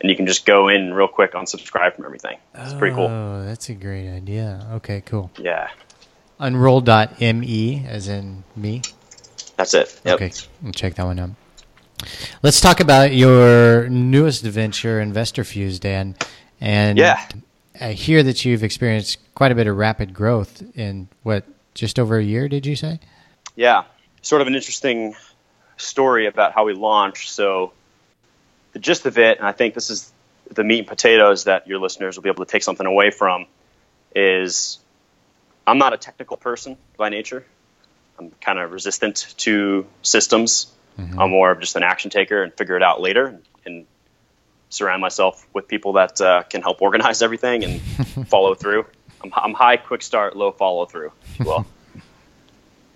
and 0.01 0.09
you 0.09 0.15
can 0.15 0.25
just 0.25 0.45
go 0.45 0.67
in 0.69 0.93
real 0.93 1.07
quick 1.09 1.33
unsubscribe 1.33 1.95
from 1.95 2.05
everything. 2.05 2.37
It's 2.55 2.73
pretty 2.73 2.95
cool. 2.95 3.07
Oh, 3.07 3.43
that's 3.45 3.69
a 3.69 3.73
great 3.75 4.09
idea. 4.09 4.65
Okay, 4.75 5.01
cool. 5.05 5.29
Yeah, 5.37 5.69
Unroll.me, 6.39 7.85
as 7.87 8.07
in 8.07 8.43
me. 8.55 8.81
that's 9.57 9.73
it. 9.73 9.99
Yep. 10.05 10.15
Okay, 10.15 10.31
I'll 10.65 10.71
check 10.71 10.95
that 10.95 11.05
one 11.05 11.19
out. 11.19 11.29
Let's 12.41 12.61
talk 12.61 12.79
about 12.79 13.13
your 13.13 13.89
newest 13.89 14.43
venture, 14.43 15.01
Investor 15.01 15.43
Fuse, 15.43 15.79
Dan. 15.79 16.15
And 16.61 16.97
Yeah. 16.97 17.21
I 17.79 17.91
hear 17.91 18.23
that 18.23 18.45
you've 18.45 18.63
experienced 18.63 19.17
quite 19.35 19.51
a 19.51 19.55
bit 19.55 19.67
of 19.67 19.75
rapid 19.75 20.13
growth 20.13 20.63
in 20.75 21.09
what, 21.23 21.43
just 21.73 21.99
over 21.99 22.17
a 22.17 22.23
year, 22.23 22.47
did 22.47 22.65
you 22.65 22.75
say? 22.75 22.99
Yeah, 23.55 23.83
sort 24.21 24.41
of 24.41 24.47
an 24.47 24.55
interesting 24.55 25.15
story 25.77 26.25
about 26.25 26.53
how 26.53 26.65
we 26.65 26.73
launched. 26.73 27.31
So, 27.31 27.73
the 28.73 28.79
gist 28.79 29.05
of 29.05 29.17
it, 29.17 29.37
and 29.39 29.47
I 29.47 29.51
think 29.51 29.73
this 29.73 29.89
is 29.89 30.11
the 30.51 30.63
meat 30.63 30.79
and 30.79 30.87
potatoes 30.87 31.45
that 31.45 31.67
your 31.67 31.79
listeners 31.79 32.15
will 32.15 32.23
be 32.23 32.29
able 32.29 32.45
to 32.45 32.51
take 32.51 32.63
something 32.63 32.85
away 32.85 33.11
from, 33.11 33.45
is 34.15 34.79
I'm 35.69 35.77
not 35.77 35.93
a 35.93 35.97
technical 35.97 36.35
person 36.35 36.77
by 36.97 37.09
nature. 37.09 37.45
I'm 38.17 38.31
kind 38.41 38.59
of 38.59 38.71
resistant 38.71 39.33
to 39.37 39.85
systems. 40.01 40.73
I'm 41.17 41.29
more 41.29 41.51
of 41.51 41.59
just 41.59 41.75
an 41.75 41.83
action 41.83 42.09
taker 42.09 42.43
and 42.43 42.53
figure 42.53 42.75
it 42.75 42.83
out 42.83 42.99
later 42.99 43.27
and, 43.27 43.43
and 43.65 43.85
surround 44.69 45.01
myself 45.01 45.45
with 45.53 45.67
people 45.67 45.93
that 45.93 46.19
uh, 46.19 46.43
can 46.43 46.61
help 46.61 46.81
organize 46.81 47.21
everything 47.21 47.63
and 47.63 47.81
follow 48.27 48.55
through. 48.55 48.85
I'm, 49.23 49.31
I'm 49.35 49.53
high, 49.53 49.77
quick 49.77 50.01
start, 50.01 50.35
low 50.35 50.51
follow 50.51 50.85
through, 50.85 51.11
if 51.23 51.39
you 51.39 51.45
will. 51.45 51.65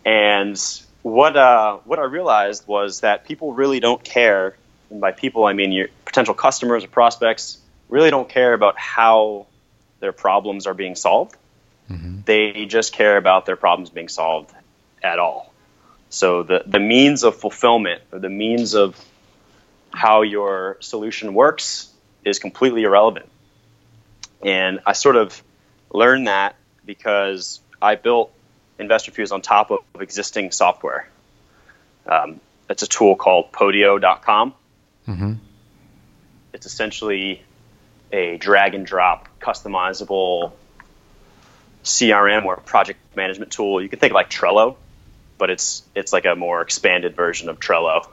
And 0.05 0.61
what 1.01 1.37
uh, 1.37 1.77
what 1.85 1.97
I 1.97 2.03
realized 2.03 2.67
was 2.67 2.99
that 3.01 3.23
people 3.25 3.53
really 3.53 3.79
don't 3.79 4.03
care, 4.03 4.57
and 4.89 4.99
by 4.99 5.13
people 5.13 5.45
I 5.45 5.53
mean 5.53 5.71
your 5.71 5.87
potential 6.03 6.33
customers 6.33 6.83
or 6.83 6.89
prospects, 6.89 7.57
really 7.87 8.09
don't 8.09 8.27
care 8.27 8.53
about 8.53 8.77
how 8.77 9.47
their 10.01 10.11
problems 10.11 10.67
are 10.67 10.73
being 10.73 10.95
solved. 10.95 11.37
They 12.25 12.65
just 12.65 12.93
care 12.93 13.17
about 13.17 13.45
their 13.45 13.55
problems 13.55 13.89
being 13.89 14.09
solved 14.09 14.51
at 15.01 15.19
all. 15.19 15.53
So 16.09 16.43
the 16.43 16.63
the 16.65 16.79
means 16.79 17.23
of 17.23 17.35
fulfillment 17.37 18.01
or 18.11 18.19
the 18.19 18.29
means 18.29 18.75
of 18.75 18.99
how 19.91 20.21
your 20.21 20.77
solution 20.79 21.33
works 21.33 21.91
is 22.23 22.39
completely 22.39 22.83
irrelevant. 22.83 23.27
And 24.43 24.79
I 24.85 24.93
sort 24.93 25.15
of 25.15 25.41
learned 25.91 26.27
that 26.27 26.55
because 26.85 27.59
I 27.81 27.95
built 27.95 28.33
InvestorFuse 28.79 29.31
on 29.31 29.41
top 29.41 29.71
of 29.71 29.79
existing 29.99 30.51
software. 30.51 31.07
Um, 32.05 32.39
it's 32.69 32.83
a 32.83 32.87
tool 32.87 33.15
called 33.15 33.51
Podio.com. 33.51 34.53
Mm-hmm. 35.07 35.33
It's 36.53 36.65
essentially 36.65 37.41
a 38.11 38.37
drag 38.37 38.75
and 38.75 38.85
drop 38.85 39.27
customizable 39.39 40.53
CRM 41.83 42.45
or 42.45 42.57
project 42.57 42.99
management 43.15 43.51
tool. 43.51 43.81
You 43.81 43.89
can 43.89 43.99
think 43.99 44.11
of 44.11 44.15
like 44.15 44.29
Trello, 44.29 44.77
but 45.37 45.49
it's 45.49 45.83
it's 45.95 46.13
like 46.13 46.25
a 46.25 46.35
more 46.35 46.61
expanded 46.61 47.15
version 47.15 47.49
of 47.49 47.59
Trello. 47.59 48.07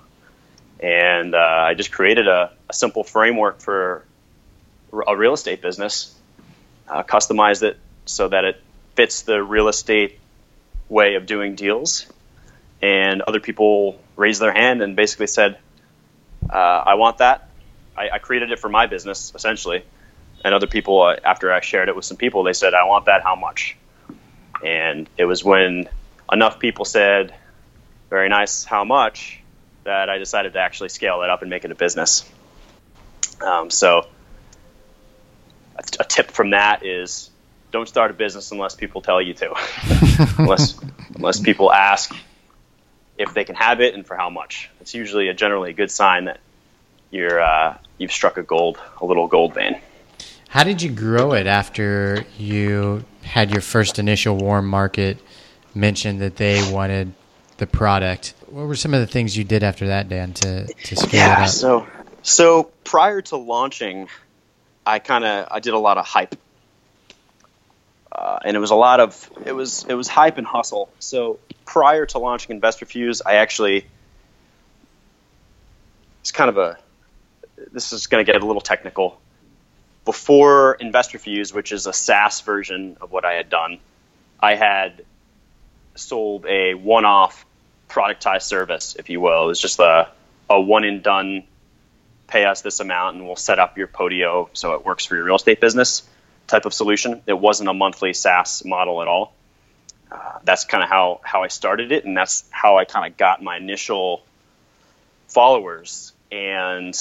And 0.81 1.35
uh, 1.35 1.39
I 1.39 1.75
just 1.75 1.93
created 1.93 2.27
a, 2.27 2.53
a 2.69 2.73
simple 2.73 3.05
framework 3.05 3.61
for 3.61 4.05
a 5.07 5.17
real 5.17 5.35
estate 5.35 5.63
business, 5.63 6.15
uh, 6.89 7.03
customized 7.03 7.63
it 7.63 7.79
so 8.07 8.29
that 8.29 8.45
it 8.45 8.63
fits 8.97 9.23
the 9.23 9.43
real 9.43 9.69
estate 9.69 10.19
way 10.89 11.15
of 11.15 11.27
doing 11.27 11.55
deals. 11.55 12.07
And 12.83 13.23
other 13.23 13.41
people 13.41 14.01
raised 14.17 14.41
their 14.41 14.53
hand 14.53 14.83
and 14.83 14.97
basically 14.97 15.27
said, 15.27 15.59
uh, 16.49 16.57
I 16.57 16.95
want 16.95 17.19
that. 17.19 17.49
I, 17.97 18.11
I 18.11 18.19
created 18.19 18.51
it 18.51 18.59
for 18.59 18.69
my 18.69 18.87
business, 18.87 19.33
essentially. 19.35 19.85
And 20.45 20.55
other 20.55 20.67
people, 20.67 21.03
uh, 21.03 21.17
after 21.25 21.53
I 21.53 21.61
shared 21.61 21.89
it 21.89 21.97
with 21.97 22.05
some 22.05 22.17
people, 22.17 22.43
they 22.45 22.53
said, 22.53 22.75
I 22.75 22.85
want 22.85 23.07
that. 23.07 23.23
How 23.23 23.37
much? 23.37 23.77
And 24.65 25.09
it 25.17 25.25
was 25.25 25.45
when 25.45 25.89
enough 26.33 26.59
people 26.59 26.85
said, 26.85 27.35
very 28.09 28.29
nice, 28.29 28.65
how 28.65 28.85
much, 28.85 29.41
that 29.85 30.09
I 30.09 30.19
decided 30.19 30.55
to 30.55 30.59
actually 30.61 30.89
scale 30.91 31.23
it 31.23 31.31
up 31.31 31.43
and 31.43 31.51
make 31.51 31.65
it 31.65 31.71
a 31.71 31.75
business. 31.75 32.29
Um, 33.41 33.71
so, 33.71 34.07
a, 35.77 35.83
a 36.01 36.05
tip 36.05 36.31
from 36.31 36.51
that 36.51 36.85
is 36.85 37.31
don't 37.73 37.89
start 37.89 38.11
a 38.11 38.15
business 38.15 38.51
unless 38.51 38.75
people 38.75 39.01
tell 39.01 39.23
you 39.23 39.35
to, 39.35 39.55
unless 40.39 40.79
unless 41.15 41.41
people 41.41 41.73
ask 41.73 42.15
if 43.17 43.35
they 43.35 43.45
can 43.45 43.55
have 43.55 43.81
it 43.81 43.95
and 43.95 44.07
for 44.07 44.17
how 44.17 44.31
much. 44.31 44.71
It's 44.81 44.95
usually 44.95 45.29
a 45.29 45.35
generally 45.35 45.71
a 45.71 45.75
good 45.75 45.91
sign 45.91 46.25
that 46.25 46.41
you're 47.11 47.41
uh, 47.41 47.79
you've 47.99 48.13
struck 48.13 48.37
a 48.37 48.43
gold 48.43 48.79
a 49.01 49.07
little 49.07 49.27
gold 49.27 49.55
vein. 49.55 49.81
How 50.51 50.65
did 50.65 50.83
you 50.83 50.91
grow 50.91 51.33
it 51.35 51.47
after 51.47 52.25
you 52.37 53.05
had 53.23 53.53
your 53.53 53.61
first 53.61 54.01
initial 54.01 54.37
warm 54.37 54.67
market 54.67 55.19
mention 55.77 56.19
that 56.19 56.35
they 56.35 56.73
wanted 56.73 57.13
the 57.59 57.69
product? 57.69 58.35
What 58.49 58.67
were 58.67 58.75
some 58.75 58.93
of 58.93 59.01
the 59.01 59.07
things 59.07 59.37
you 59.37 59.45
did 59.45 59.63
after 59.63 59.87
that, 59.87 60.09
Dan, 60.09 60.33
to, 60.35 60.67
to 60.67 60.97
scale 60.97 61.05
it 61.05 61.15
Yeah. 61.15 61.43
up? 61.45 61.49
So 61.51 61.87
so 62.23 62.65
prior 62.83 63.23
to 63.23 63.37
launching, 63.37 64.09
I 64.85 64.99
kind 64.99 65.25
of 65.25 65.47
I 65.53 65.61
did 65.61 65.73
a 65.73 65.79
lot 65.79 65.99
of 65.99 66.05
hype, 66.05 66.35
uh, 68.11 68.41
and 68.45 68.57
it 68.57 68.61
was 68.61 68.73
a 68.73 68.75
lot 68.75 68.99
of 68.99 69.31
it 69.47 69.53
was 69.53 69.87
it 69.89 69.95
was 69.95 70.09
hype 70.09 70.37
and 70.37 70.47
hustle. 70.49 70.91
So 70.99 71.39
prior 71.65 72.07
to 72.07 72.19
launching 72.19 72.57
Investor 72.57 72.87
Fuse, 72.87 73.23
I 73.25 73.35
actually 73.37 73.87
it's 76.23 76.33
kind 76.33 76.51
of 76.51 76.59
a 76.59 76.77
this 77.71 77.93
is 77.93 78.09
going 78.09 78.27
to 78.27 78.33
get 78.33 78.43
a 78.43 78.45
little 78.45 78.61
technical. 78.61 79.21
Before 80.05 80.75
Investor 80.75 81.19
Fuse, 81.19 81.53
which 81.53 81.73
is 81.73 81.87
a 81.87 81.93
SaaS 81.93 82.41
version 82.41 82.97
of 83.01 83.13
what 83.13 83.25
I 83.25 83.35
had 83.35 83.51
done, 83.51 83.79
I 84.41 84.55
had 84.55 85.05
sold 85.95 86.47
a 86.47 86.75
one-off 86.75 87.45
productized 87.89 88.43
service, 88.43 88.97
if 88.99 89.11
you 89.11 89.21
will. 89.21 89.45
It 89.45 89.47
was 89.47 89.61
just 89.61 89.79
a, 89.79 90.09
a 90.49 90.61
one 90.61 90.85
and 90.85 91.03
done 91.03 91.45
pay 92.27 92.45
us 92.45 92.63
this 92.63 92.81
amount 92.81 93.17
and 93.17 93.27
we'll 93.27 93.37
set 93.37 93.59
up 93.59 93.77
your 93.77 93.89
Podio 93.89 94.49
so 94.53 94.75
it 94.75 94.85
works 94.85 95.05
for 95.05 95.17
your 95.17 95.25
real 95.25 95.37
estate 95.37 95.61
business 95.61 96.09
type 96.47 96.65
of 96.65 96.73
solution. 96.73 97.23
It 97.27 97.39
wasn't 97.39 97.69
a 97.69 97.75
monthly 97.75 98.15
SaaS 98.15 98.65
model 98.65 99.03
at 99.03 99.09
all. 99.09 99.35
Uh, 100.11 100.39
that's 100.45 100.65
kind 100.65 100.83
of 100.83 100.89
how, 100.89 101.21
how 101.23 101.43
I 101.43 101.49
started 101.49 101.93
it, 101.93 102.05
and 102.05 102.17
that's 102.17 102.45
how 102.51 102.79
I 102.79 102.85
kind 102.85 103.11
of 103.11 103.17
got 103.17 103.43
my 103.43 103.57
initial 103.57 104.23
followers. 105.29 106.13
And 106.33 106.97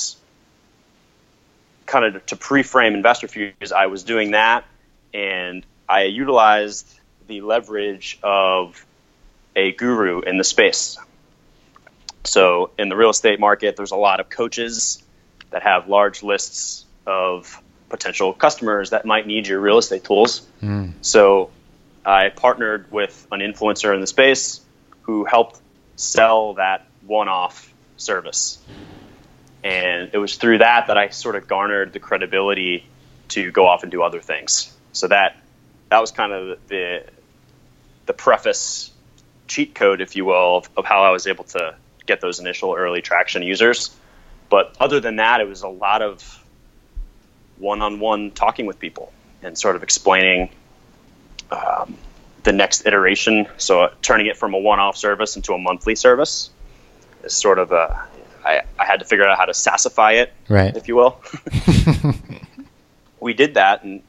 kind 1.89 2.15
of 2.15 2.25
to 2.27 2.36
pre-frame 2.36 2.93
Investor 2.93 3.27
Fuse, 3.27 3.72
I 3.75 3.88
was 3.88 4.03
doing 4.03 4.31
that, 4.31 4.65
and 5.13 5.65
I 5.88 6.03
utilized 6.03 6.88
the 7.27 7.41
leverage 7.41 8.19
of 8.24 8.86
a 9.55 9.72
guru 9.72 10.22
in 10.22 10.38
the 10.38 10.43
space. 10.43 10.98
So 12.24 12.72
in 12.77 12.89
the 12.89 12.96
real 12.96 13.10
estate 13.10 13.39
market, 13.39 13.75
there's 13.75 13.91
a 13.91 13.98
lot 13.98 14.19
of 14.19 14.29
coaches 14.29 15.03
that 15.50 15.63
have 15.63 15.89
large 15.89 16.22
lists 16.22 16.86
of 17.08 17.62
potential 17.89 18.34
customers 18.34 18.91
that 18.91 19.03
might 19.05 19.25
need 19.25 19.48
your 19.48 19.60
real 19.60 19.79
estate 19.79 20.03
tools. 20.03 20.46
Mm. 20.62 20.93
So 21.01 21.50
I 22.05 22.29
partnered 22.29 22.91
with 22.91 23.27
an 23.31 23.39
influencer 23.39 23.93
in 23.96 24.01
the 24.01 24.08
space 24.08 24.62
who 25.01 25.25
helped 25.25 25.60
sell 25.96 26.53
that 26.53 26.86
one-off 27.05 27.74
service. 27.98 28.60
And 29.63 30.12
it 30.13 30.18
was 30.18 30.38
through 30.38 30.60
that 30.60 30.88
that 30.88 30.98
I 30.98 31.10
sort 31.10 31.36
of 31.36 31.48
garnered 31.48 31.94
the 31.94 32.00
credibility 32.00 32.86
to 33.30 33.51
go 33.51 33.68
off 33.68 33.84
and 33.84 33.92
do 33.92 34.01
other 34.04 34.22
things. 34.22 34.74
So 34.94 35.08
that 35.08 35.38
that 35.89 36.00
was 36.00 36.12
kind 36.12 36.32
of 36.32 36.60
the 36.68 37.04
the 38.06 38.13
preface 38.13 38.92
cheat 39.48 39.75
code, 39.75 40.01
if 40.01 40.16
you 40.16 40.25
will, 40.25 40.58
of, 40.58 40.70
of 40.78 40.86
how 40.86 41.04
I 41.04 41.12
was 41.12 41.28
able 41.28 41.44
to 41.46 41.75
get 42.06 42.22
those 42.22 42.39
initial 42.39 42.75
early 42.75 43.01
traction 43.01 43.44
users. 43.44 43.96
But 44.50 44.75
other 44.80 45.00
than 45.00 45.18
that, 45.18 45.42
it 45.42 45.48
was 45.48 45.62
a 45.62 45.68
lot 45.68 46.01
of 46.01 46.44
one-on-one 47.58 48.32
talking 48.32 48.66
with 48.66 48.80
people 48.80 49.12
and 49.44 49.58
sort 49.58 49.75
of 49.75 49.84
explaining 49.84 50.50
um, 51.51 51.98
the 52.44 52.54
next 52.54 52.86
iteration. 52.86 53.48
So 53.58 53.92
turning 54.01 54.28
it 54.28 54.38
from 54.38 54.54
a 54.54 54.58
one-off 54.58 54.98
service 54.98 55.36
into 55.36 55.54
a 55.54 55.58
monthly 55.58 55.96
service 55.96 56.50
is 57.24 57.34
sort 57.34 57.60
of 57.60 57.72
a. 57.72 58.08
I, 58.46 58.62
I 58.77 58.86
had 58.86 59.00
to 59.00 59.05
figure 59.05 59.27
out 59.27 59.38
how 59.38 59.46
to 59.46 59.51
SaaSify 59.53 60.22
it, 60.22 60.34
Right. 60.48 60.75
if 60.75 60.88
you 60.88 60.96
will. 60.96 61.22
we 63.19 63.34
did 63.34 63.55
that, 63.55 63.84
and 63.84 64.01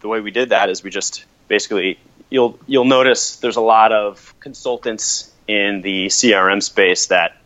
the 0.00 0.08
way 0.08 0.20
we 0.20 0.30
did 0.30 0.50
that 0.50 0.70
is 0.70 0.82
we 0.82 0.90
just 0.90 1.24
basically 1.48 1.98
you'll 2.30 2.58
you'll 2.66 2.84
notice 2.84 3.36
there's 3.36 3.56
a 3.56 3.60
lot 3.60 3.92
of 3.92 4.34
consultants 4.40 5.32
in 5.46 5.82
the 5.82 6.06
CRM 6.06 6.62
space 6.62 7.06
that 7.06 7.36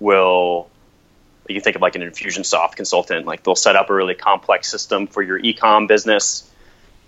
will 0.00 0.68
you 1.48 1.54
can 1.54 1.62
think 1.62 1.76
of 1.76 1.82
like 1.82 1.94
an 1.94 2.02
Infusionsoft 2.02 2.74
consultant. 2.74 3.24
Like 3.26 3.44
they'll 3.44 3.54
set 3.54 3.76
up 3.76 3.88
a 3.90 3.94
really 3.94 4.14
complex 4.14 4.68
system 4.70 5.06
for 5.06 5.22
your 5.22 5.40
ecom 5.40 5.86
business, 5.86 6.50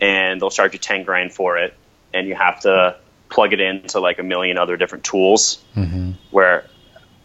and 0.00 0.40
they'll 0.40 0.50
charge 0.50 0.72
you 0.72 0.78
ten 0.78 1.02
grand 1.04 1.32
for 1.32 1.58
it, 1.58 1.74
and 2.14 2.28
you 2.28 2.34
have 2.34 2.60
to 2.60 2.96
plug 3.28 3.52
it 3.52 3.60
into 3.60 4.00
like 4.00 4.18
a 4.18 4.22
million 4.22 4.56
other 4.56 4.76
different 4.76 5.04
tools. 5.04 5.62
Mm-hmm. 5.76 6.12
Where 6.30 6.64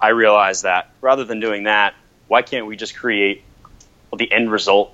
I 0.04 0.10
realized 0.10 0.64
that 0.64 0.90
rather 1.00 1.24
than 1.24 1.40
doing 1.40 1.64
that, 1.64 1.96
why 2.28 2.42
can't 2.42 2.66
we 2.66 2.76
just 2.76 2.94
create 2.94 3.42
the 4.14 4.30
end 4.30 4.52
result 4.52 4.94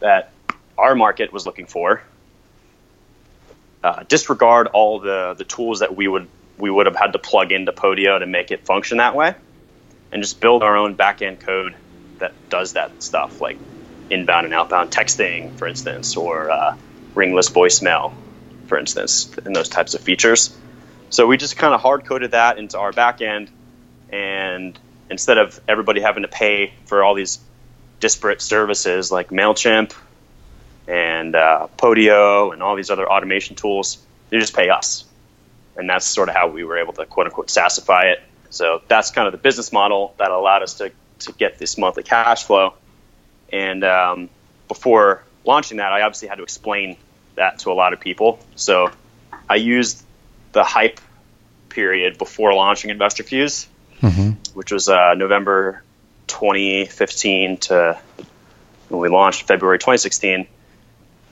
that 0.00 0.32
our 0.76 0.96
market 0.96 1.32
was 1.32 1.46
looking 1.46 1.66
for? 1.66 2.02
Uh, 3.84 4.02
disregard 4.08 4.66
all 4.66 4.98
the 4.98 5.34
the 5.38 5.44
tools 5.44 5.78
that 5.78 5.94
we 5.94 6.08
would 6.08 6.26
we 6.58 6.68
would 6.68 6.86
have 6.86 6.96
had 6.96 7.12
to 7.12 7.20
plug 7.20 7.52
into 7.52 7.70
Podio 7.70 8.18
to 8.18 8.26
make 8.26 8.50
it 8.50 8.66
function 8.66 8.98
that 8.98 9.14
way, 9.14 9.36
and 10.10 10.24
just 10.24 10.40
build 10.40 10.64
our 10.64 10.76
own 10.76 10.96
backend 10.96 11.38
code 11.38 11.76
that 12.18 12.32
does 12.48 12.72
that 12.72 13.00
stuff, 13.00 13.40
like 13.40 13.58
inbound 14.10 14.44
and 14.44 14.52
outbound 14.52 14.90
texting, 14.90 15.56
for 15.56 15.68
instance, 15.68 16.16
or 16.16 16.50
uh, 16.50 16.76
ringless 17.14 17.48
voicemail, 17.48 18.12
for 18.66 18.76
instance, 18.76 19.30
and 19.44 19.54
those 19.54 19.68
types 19.68 19.94
of 19.94 20.00
features. 20.00 20.52
So 21.10 21.28
we 21.28 21.36
just 21.36 21.56
kind 21.56 21.74
of 21.74 21.80
hard 21.80 22.06
coded 22.06 22.32
that 22.32 22.58
into 22.58 22.76
our 22.76 22.90
backend, 22.90 23.50
and 24.12 24.78
instead 25.10 25.38
of 25.38 25.60
everybody 25.68 26.00
having 26.00 26.22
to 26.22 26.28
pay 26.28 26.72
for 26.86 27.02
all 27.02 27.14
these 27.14 27.38
disparate 28.00 28.40
services 28.40 29.10
like 29.10 29.30
Mailchimp 29.30 29.94
and 30.86 31.34
uh, 31.34 31.68
Podio 31.76 32.52
and 32.52 32.62
all 32.62 32.76
these 32.76 32.90
other 32.90 33.10
automation 33.10 33.56
tools, 33.56 33.98
they 34.30 34.38
just 34.38 34.54
pay 34.54 34.68
us. 34.68 35.04
And 35.76 35.88
that's 35.88 36.06
sort 36.06 36.28
of 36.28 36.34
how 36.34 36.48
we 36.48 36.64
were 36.64 36.78
able 36.78 36.92
to 36.94 37.06
quote 37.06 37.26
unquote 37.26 37.48
SaaSify 37.48 38.12
it. 38.12 38.22
So 38.50 38.82
that's 38.88 39.10
kind 39.10 39.26
of 39.26 39.32
the 39.32 39.38
business 39.38 39.72
model 39.72 40.14
that 40.18 40.30
allowed 40.30 40.62
us 40.62 40.74
to, 40.74 40.90
to 41.20 41.32
get 41.32 41.58
this 41.58 41.76
monthly 41.78 42.02
cash 42.02 42.44
flow. 42.44 42.74
And 43.52 43.84
um, 43.84 44.30
before 44.68 45.22
launching 45.44 45.78
that, 45.78 45.92
I 45.92 46.02
obviously 46.02 46.28
had 46.28 46.36
to 46.36 46.42
explain 46.42 46.96
that 47.34 47.60
to 47.60 47.70
a 47.70 47.74
lot 47.74 47.92
of 47.92 48.00
people. 48.00 48.40
So 48.56 48.90
I 49.48 49.56
used 49.56 50.02
the 50.52 50.64
hype 50.64 51.00
period 51.68 52.18
before 52.18 52.54
launching 52.54 52.90
InvestorFuse, 52.90 53.66
mm-hmm. 54.00 54.30
which 54.54 54.72
was 54.72 54.88
uh, 54.88 55.14
November 55.14 55.82
2015 56.26 57.56
to 57.58 57.98
when 58.88 59.00
we 59.00 59.08
launched 59.08 59.46
February 59.46 59.78
2016 59.78 60.46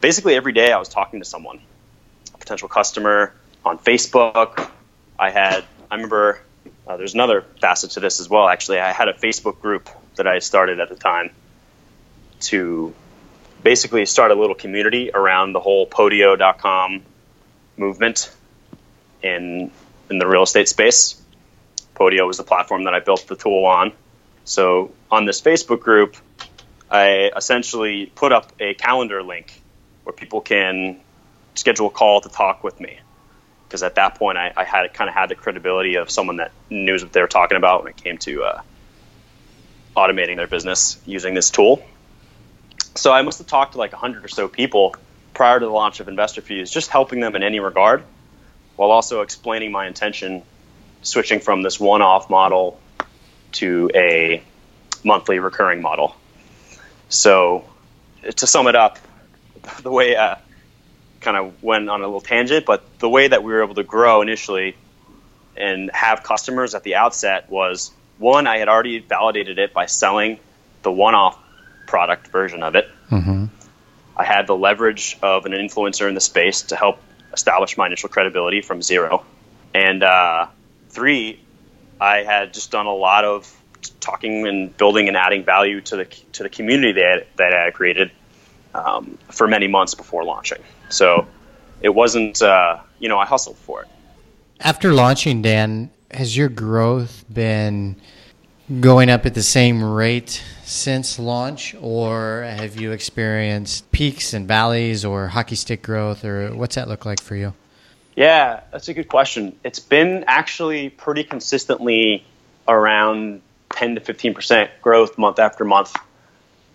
basically 0.01 0.35
every 0.35 0.53
day 0.53 0.73
I 0.73 0.79
was 0.79 0.89
talking 0.89 1.21
to 1.21 1.25
someone, 1.25 1.61
a 2.35 2.39
potential 2.39 2.69
customer 2.69 3.33
on 3.65 3.79
Facebook. 3.79 4.71
I 5.19 5.31
had, 5.31 5.65
I 5.91 5.95
remember 5.95 6.41
uh, 6.87 6.97
there's 6.97 7.15
another 7.15 7.43
facet 7.61 7.93
to 7.93 8.01
this 8.01 8.21
as 8.21 8.29
well. 8.29 8.49
Actually, 8.49 8.81
I 8.81 8.93
had 8.93 9.09
a 9.09 9.15
Facebook 9.15 9.61
group 9.61 9.89
that 10.17 10.27
I 10.27 10.39
started 10.39 10.81
at 10.81 10.89
the 10.89 10.95
time 10.95 11.31
to 12.41 12.95
basically 13.63 14.07
start 14.07 14.31
a 14.31 14.35
little 14.35 14.55
community 14.55 15.11
around 15.13 15.53
the 15.53 15.61
whole 15.61 15.87
Podio.com 15.87 17.03
movement 17.77 18.31
in 19.23 19.71
in 20.09 20.19
the 20.19 20.27
real 20.27 20.45
estate 20.45 20.69
space. 20.69 21.21
Podio 21.97 22.27
was 22.27 22.37
the 22.37 22.45
platform 22.45 22.85
that 22.85 22.95
I 22.95 23.01
built 23.01 23.27
the 23.27 23.37
tool 23.37 23.65
on. 23.67 23.93
So 24.45 24.93
on 25.11 25.25
this 25.25 25.41
Facebook 25.41 25.81
group, 25.81 26.17
I 26.91 27.31
essentially 27.37 28.07
put 28.07 28.33
up 28.33 28.53
a 28.61 28.75
calendar 28.75 29.23
link 29.23 29.61
where 30.05 30.13
people 30.13 30.41
can 30.41 31.01
schedule 31.55 31.89
a 31.89 31.91
call 31.91 32.21
to 32.21 32.29
talk 32.29 32.63
with 32.63 32.79
me. 32.81 32.99
Because 33.67 33.83
at 33.83 33.97
that 33.97 34.15
point, 34.15 34.39
I, 34.39 34.53
I 34.57 34.63
had 34.63 34.95
kind 34.95 35.09
of 35.09 35.15
had 35.15 35.29
the 35.29 35.35
credibility 35.35 35.97
of 35.97 36.11
someone 36.11 36.37
that 36.37 36.53
knew 36.71 36.93
what 36.93 37.13
they 37.13 37.21
were 37.21 37.27
talking 37.27 37.57
about 37.57 37.83
when 37.83 37.91
it 37.91 37.97
came 37.97 38.19
to 38.19 38.45
uh, 38.45 38.63
automating 39.97 40.37
their 40.37 40.47
business 40.47 41.01
using 41.05 41.35
this 41.35 41.51
tool. 41.51 41.85
So 42.95 43.13
I 43.13 43.23
must 43.23 43.39
have 43.39 43.49
talked 43.49 43.73
to 43.73 43.79
like 43.79 43.93
100 43.93 44.25
or 44.25 44.29
so 44.29 44.47
people 44.47 44.95
prior 45.35 45.59
to 45.59 45.67
the 45.67 45.73
launch 45.73 46.01
of 46.01 46.09
Investor 46.09 46.41
InvestorFuse, 46.41 46.71
just 46.71 46.91
helping 46.91 47.21
them 47.21 47.35
in 47.35 47.43
any 47.43 47.61
regard, 47.61 48.05
while 48.77 48.91
also 48.91 49.23
explaining 49.23 49.73
my 49.73 49.87
intention 49.87 50.43
switching 51.07 51.41
from 51.41 51.63
this 51.63 51.79
one-off 51.79 52.29
model 52.29 52.79
to 53.53 53.91
a 53.95 54.43
monthly 55.05 55.39
recurring 55.39 55.81
model. 55.81 56.17
So 57.09 57.65
to 58.37 58.47
sum 58.47 58.67
it 58.67 58.75
up, 58.75 58.99
the 59.83 59.91
way 59.91 60.17
uh, 60.17 60.37
kind 61.21 61.37
of 61.37 61.63
went 61.63 61.89
on 61.89 62.03
a 62.03 62.05
little 62.05 62.21
tangent, 62.21 62.67
but 62.67 62.99
the 62.99 63.09
way 63.09 63.29
that 63.29 63.43
we 63.43 63.53
were 63.53 63.63
able 63.63 63.75
to 63.77 63.85
grow 63.85 64.23
initially 64.23 64.77
and 65.57 65.91
have 65.93 66.23
customers 66.23 66.75
at 66.75 66.83
the 66.83 66.97
outset 66.97 67.51
was 67.51 67.93
one, 68.19 68.47
I 68.47 68.59
had 68.59 68.69
already 68.69 68.99
validated 68.99 69.59
it 69.59 69.73
by 69.73 69.87
selling 69.87 70.39
the 70.83 70.93
one 70.93 71.15
off 71.15 71.39
product 71.87 72.29
version 72.29 72.63
of 72.63 72.75
it. 72.75 72.89
Mm-hmm. 73.11 73.47
I 74.17 74.25
had 74.25 74.47
the 74.47 74.57
leverage 74.57 75.19
of 75.23 75.47
an 75.47 75.53
influencer 75.53 76.09
in 76.09 76.15
the 76.15 76.21
space 76.21 76.63
to 76.63 76.77
help 76.77 76.99
establish 77.33 77.77
my 77.77 77.87
initial 77.87 78.09
credibility 78.09 78.63
from 78.63 78.83
zero. 78.83 79.25
And 79.75 80.03
uh, 80.03 80.47
three, 80.97 81.39
I 82.01 82.23
had 82.23 82.55
just 82.55 82.71
done 82.71 82.87
a 82.87 82.95
lot 82.95 83.25
of 83.27 83.55
talking 84.01 84.47
and 84.47 84.75
building 84.77 85.09
and 85.09 85.17
adding 85.17 85.45
value 85.45 85.83
to 85.83 85.97
the 85.97 86.07
to 86.33 86.43
the 86.43 86.49
community 86.49 86.93
that 87.03 87.27
that 87.37 87.53
I 87.53 87.71
created 87.71 88.11
um, 88.75 89.19
for 89.31 89.47
many 89.47 89.69
months 89.69 89.95
before 89.95 90.25
launching. 90.25 90.63
So 90.89 91.27
it 91.83 91.91
wasn't, 91.91 92.41
uh, 92.41 92.79
you 92.99 93.11
know, 93.11 93.19
I 93.19 93.27
hustled 93.27 93.59
for 93.59 93.83
it. 93.83 93.89
After 94.61 94.95
launching, 94.95 95.43
Dan, 95.43 95.91
has 96.11 96.35
your 96.35 96.49
growth 96.49 97.25
been 97.33 97.97
going 98.81 99.11
up 99.11 99.27
at 99.27 99.35
the 99.35 99.43
same 99.43 99.85
rate 99.85 100.43
since 100.65 101.19
launch, 101.19 101.75
or 101.81 102.43
have 102.43 102.81
you 102.81 102.93
experienced 102.93 103.93
peaks 103.93 104.33
and 104.33 104.49
valleys 104.49 105.05
or 105.05 105.29
hockey 105.29 105.57
stick 105.57 105.83
growth, 105.83 106.25
or 106.25 106.55
what's 106.57 106.77
that 106.77 106.89
look 106.89 107.05
like 107.05 107.21
for 107.21 107.37
you? 107.37 107.53
Yeah, 108.17 108.63
that's 108.73 108.89
a 108.89 108.95
good 108.95 109.09
question. 109.09 109.57
It's 109.63 109.79
been 109.79 110.25
actually 110.27 110.89
pretty 110.89 111.23
consistently 111.23 112.25
around 112.67 113.43
10 113.71 113.97
to 113.97 114.01
15% 114.01 114.69
growth 114.81 115.19
month 115.19 115.39
after 115.39 115.65
month. 115.65 115.95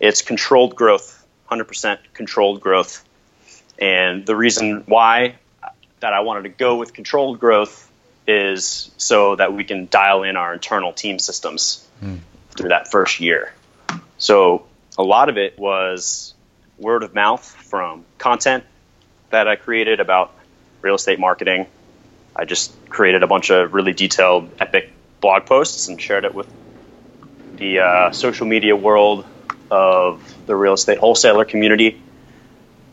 It's 0.00 0.22
controlled 0.22 0.74
growth 0.74 1.22
100% 1.52 1.98
controlled 2.14 2.60
growth. 2.60 3.04
And 3.78 4.24
the 4.24 4.34
reason 4.34 4.84
why 4.86 5.36
that 6.00 6.12
I 6.12 6.20
wanted 6.20 6.42
to 6.44 6.48
go 6.48 6.76
with 6.76 6.92
controlled 6.92 7.38
growth 7.38 7.90
is 8.26 8.90
so 8.96 9.36
that 9.36 9.52
we 9.52 9.64
can 9.64 9.88
dial 9.90 10.22
in 10.22 10.36
our 10.36 10.52
internal 10.52 10.92
team 10.92 11.18
systems 11.18 11.86
mm. 12.02 12.18
through 12.56 12.70
that 12.70 12.90
first 12.90 13.20
year. 13.20 13.52
So 14.18 14.66
a 14.96 15.02
lot 15.02 15.28
of 15.28 15.36
it 15.36 15.58
was 15.58 16.34
word 16.78 17.02
of 17.02 17.14
mouth 17.14 17.44
from 17.44 18.04
content 18.18 18.64
that 19.30 19.48
I 19.48 19.56
created 19.56 20.00
about 20.00 20.34
real 20.82 20.96
estate 20.96 21.18
marketing. 21.18 21.66
I 22.34 22.44
just 22.44 22.72
created 22.88 23.22
a 23.22 23.26
bunch 23.26 23.50
of 23.50 23.72
really 23.72 23.92
detailed, 23.92 24.50
epic 24.60 24.92
blog 25.20 25.46
posts 25.46 25.88
and 25.88 26.00
shared 26.00 26.24
it 26.24 26.34
with 26.34 26.52
the 27.56 27.78
uh, 27.78 28.10
social 28.10 28.46
media 28.46 28.74
world 28.74 29.24
of 29.70 30.22
the 30.46 30.54
real 30.54 30.74
estate 30.74 30.98
wholesaler 30.98 31.44
community, 31.44 32.02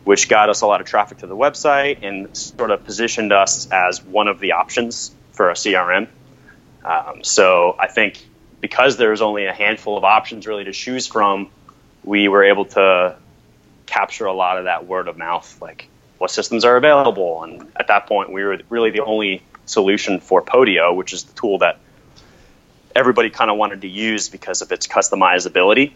which 0.04 0.28
got 0.28 0.48
us 0.48 0.62
a 0.62 0.66
lot 0.66 0.80
of 0.80 0.86
traffic 0.86 1.18
to 1.18 1.26
the 1.26 1.36
website 1.36 1.98
and 2.02 2.34
sort 2.36 2.70
of 2.70 2.84
positioned 2.84 3.32
us 3.32 3.70
as 3.70 4.02
one 4.02 4.28
of 4.28 4.40
the 4.40 4.52
options 4.52 5.14
for 5.32 5.50
a 5.50 5.54
CRM. 5.54 6.08
Um, 6.84 7.24
so 7.24 7.76
I 7.78 7.88
think 7.88 8.24
because 8.60 8.96
there's 8.96 9.20
only 9.20 9.46
a 9.46 9.52
handful 9.52 9.98
of 9.98 10.04
options 10.04 10.46
really 10.46 10.64
to 10.64 10.72
choose 10.72 11.06
from, 11.06 11.50
we 12.04 12.28
were 12.28 12.44
able 12.44 12.66
to 12.66 13.16
capture 13.86 14.26
a 14.26 14.32
lot 14.32 14.58
of 14.58 14.64
that 14.64 14.86
word 14.86 15.08
of 15.08 15.18
mouth, 15.18 15.60
like 15.60 15.88
what 16.20 16.30
systems 16.30 16.64
are 16.64 16.76
available. 16.76 17.42
And 17.42 17.72
at 17.74 17.88
that 17.88 18.06
point, 18.06 18.30
we 18.30 18.44
were 18.44 18.58
really 18.68 18.90
the 18.90 19.02
only 19.02 19.42
solution 19.66 20.20
for 20.20 20.42
Podio, 20.42 20.94
which 20.94 21.12
is 21.12 21.24
the 21.24 21.32
tool 21.32 21.58
that 21.58 21.78
everybody 22.94 23.30
kind 23.30 23.50
of 23.50 23.56
wanted 23.56 23.80
to 23.80 23.88
use 23.88 24.28
because 24.28 24.62
of 24.62 24.70
its 24.70 24.86
customizability 24.86 25.92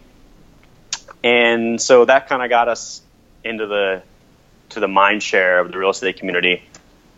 and 1.25 1.81
so 1.81 2.05
that 2.05 2.29
kind 2.29 2.43
of 2.43 2.49
got 2.49 2.69
us 2.69 3.01
into 3.43 3.65
the 3.65 4.03
to 4.69 4.79
the 4.79 4.87
mind 4.87 5.23
share 5.23 5.59
of 5.59 5.71
the 5.71 5.77
real 5.77 5.89
estate 5.89 6.17
community 6.17 6.63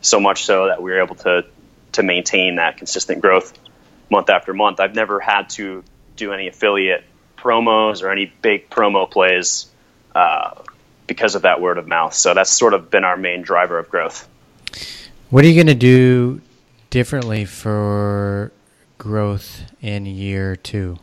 so 0.01 0.19
much 0.19 0.45
so 0.45 0.67
that 0.67 0.81
we 0.81 0.91
were 0.91 1.01
able 1.01 1.15
to 1.15 1.45
to 1.91 2.03
maintain 2.03 2.55
that 2.55 2.77
consistent 2.77 3.21
growth 3.21 3.57
month 4.09 4.29
after 4.29 4.53
month 4.53 4.79
i've 4.79 4.95
never 4.95 5.19
had 5.19 5.49
to 5.49 5.83
do 6.15 6.31
any 6.31 6.47
affiliate 6.47 7.03
promos 7.37 8.01
or 8.01 8.09
any 8.09 8.31
big 8.41 8.69
promo 8.69 9.09
plays 9.09 9.69
uh, 10.15 10.51
because 11.07 11.35
of 11.35 11.43
that 11.43 11.61
word 11.61 11.77
of 11.77 11.87
mouth 11.87 12.13
so 12.13 12.33
that's 12.33 12.51
sort 12.51 12.73
of 12.73 12.91
been 12.91 13.03
our 13.03 13.17
main 13.17 13.41
driver 13.41 13.79
of 13.79 13.89
growth 13.89 14.27
what 15.29 15.43
are 15.43 15.47
you 15.47 15.55
going 15.55 15.67
to 15.67 15.75
do 15.75 16.41
differently 16.89 17.45
for 17.45 18.51
growth 18.97 19.63
in 19.81 20.05
year 20.05 20.55
two 20.55 20.97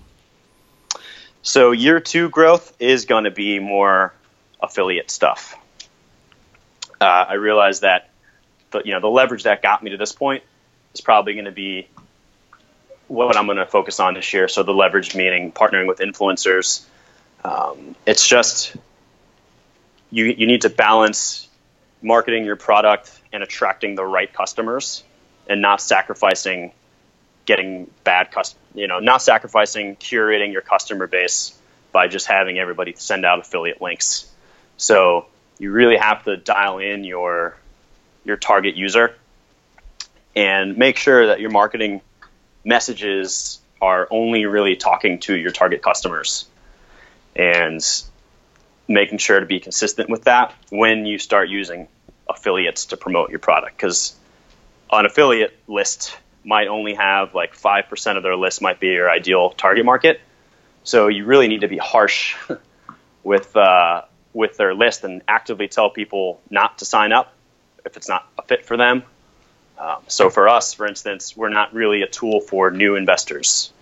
so 1.44 1.72
year 1.72 2.00
two 2.00 2.30
growth 2.30 2.74
is 2.80 3.04
going 3.04 3.24
to 3.24 3.30
be 3.30 3.58
more 3.58 4.14
affiliate 4.62 5.10
stuff. 5.10 5.54
Uh, 6.98 7.04
I 7.04 7.34
realize 7.34 7.80
that 7.80 8.08
the, 8.70 8.80
you 8.82 8.92
know 8.92 9.00
the 9.00 9.10
leverage 9.10 9.42
that 9.42 9.60
got 9.60 9.82
me 9.82 9.90
to 9.90 9.98
this 9.98 10.10
point 10.10 10.42
is 10.94 11.02
probably 11.02 11.34
going 11.34 11.44
to 11.44 11.52
be 11.52 11.86
what 13.08 13.36
I'm 13.36 13.44
going 13.44 13.58
to 13.58 13.66
focus 13.66 14.00
on 14.00 14.14
this 14.14 14.32
year. 14.32 14.48
So 14.48 14.62
the 14.62 14.72
leverage 14.72 15.14
meaning 15.14 15.52
partnering 15.52 15.86
with 15.86 15.98
influencers. 15.98 16.82
Um, 17.44 17.94
it's 18.06 18.26
just 18.26 18.74
you 20.14 20.26
you 20.26 20.46
need 20.46 20.62
to 20.62 20.70
balance 20.70 21.48
marketing 22.00 22.44
your 22.44 22.56
product 22.56 23.10
and 23.32 23.42
attracting 23.42 23.96
the 23.96 24.04
right 24.04 24.32
customers, 24.32 25.02
and 25.48 25.60
not 25.60 25.80
sacrificing 25.80 26.72
getting 27.46 27.90
bad 28.04 28.30
customers, 28.30 28.64
you 28.74 28.86
know 28.86 29.00
not 29.00 29.20
sacrificing 29.20 29.96
curating 29.96 30.52
your 30.52 30.62
customer 30.62 31.06
base 31.08 31.58
by 31.90 32.06
just 32.06 32.26
having 32.26 32.58
everybody 32.58 32.94
send 32.96 33.24
out 33.24 33.40
affiliate 33.40 33.82
links. 33.82 34.30
So 34.76 35.26
you 35.58 35.72
really 35.72 35.96
have 35.96 36.24
to 36.24 36.36
dial 36.36 36.78
in 36.78 37.02
your 37.02 37.56
your 38.24 38.36
target 38.36 38.76
user 38.76 39.16
and 40.36 40.76
make 40.78 40.96
sure 40.96 41.26
that 41.26 41.40
your 41.40 41.50
marketing 41.50 42.00
messages 42.64 43.60
are 43.82 44.06
only 44.10 44.46
really 44.46 44.76
talking 44.76 45.18
to 45.20 45.36
your 45.36 45.50
target 45.50 45.82
customers 45.82 46.46
and 47.36 47.84
making 48.88 49.18
sure 49.18 49.40
to 49.40 49.46
be 49.46 49.60
consistent 49.60 50.10
with 50.10 50.24
that 50.24 50.54
when 50.70 51.06
you 51.06 51.18
start 51.18 51.48
using 51.48 51.88
affiliates 52.28 52.86
to 52.86 52.96
promote 52.96 53.30
your 53.30 53.38
product. 53.38 53.76
Because 53.76 54.14
an 54.90 55.06
affiliate 55.06 55.56
list 55.66 56.16
might 56.44 56.68
only 56.68 56.94
have 56.94 57.34
like 57.34 57.56
5% 57.56 58.16
of 58.16 58.22
their 58.22 58.36
list 58.36 58.60
might 58.60 58.80
be 58.80 58.88
your 58.88 59.10
ideal 59.10 59.50
target 59.50 59.84
market. 59.84 60.20
So 60.82 61.08
you 61.08 61.24
really 61.24 61.48
need 61.48 61.62
to 61.62 61.68
be 61.68 61.78
harsh 61.78 62.36
with 63.22 63.56
uh, 63.56 64.02
with 64.34 64.56
their 64.56 64.74
list 64.74 65.04
and 65.04 65.22
actively 65.28 65.68
tell 65.68 65.88
people 65.88 66.40
not 66.50 66.78
to 66.78 66.84
sign 66.84 67.12
up 67.12 67.32
if 67.86 67.96
it's 67.96 68.08
not 68.08 68.26
a 68.36 68.42
fit 68.42 68.66
for 68.66 68.76
them. 68.76 69.04
Um, 69.78 70.02
so 70.08 70.28
for 70.28 70.48
us, 70.48 70.74
for 70.74 70.86
instance, 70.86 71.36
we're 71.36 71.48
not 71.48 71.72
really 71.72 72.02
a 72.02 72.06
tool 72.06 72.40
for 72.40 72.70
new 72.70 72.96
investors. 72.96 73.72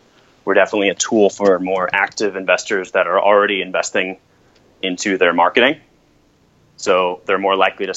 We're 0.45 0.55
definitely 0.55 0.89
a 0.91 0.95
tool 0.95 1.31
for 1.31 1.59
more 1.59 1.89
active 1.93 2.37
investors 2.37 2.93
that 2.93 3.07
are 3.07 3.21
already 3.21 3.63
investing 3.63 4.19
into 4.83 5.19
their 5.19 5.33
marketing. 5.33 5.81
So 6.77 7.21
they're 7.27 7.39
more 7.39 7.57
likely 7.57 7.87
to 7.87 7.95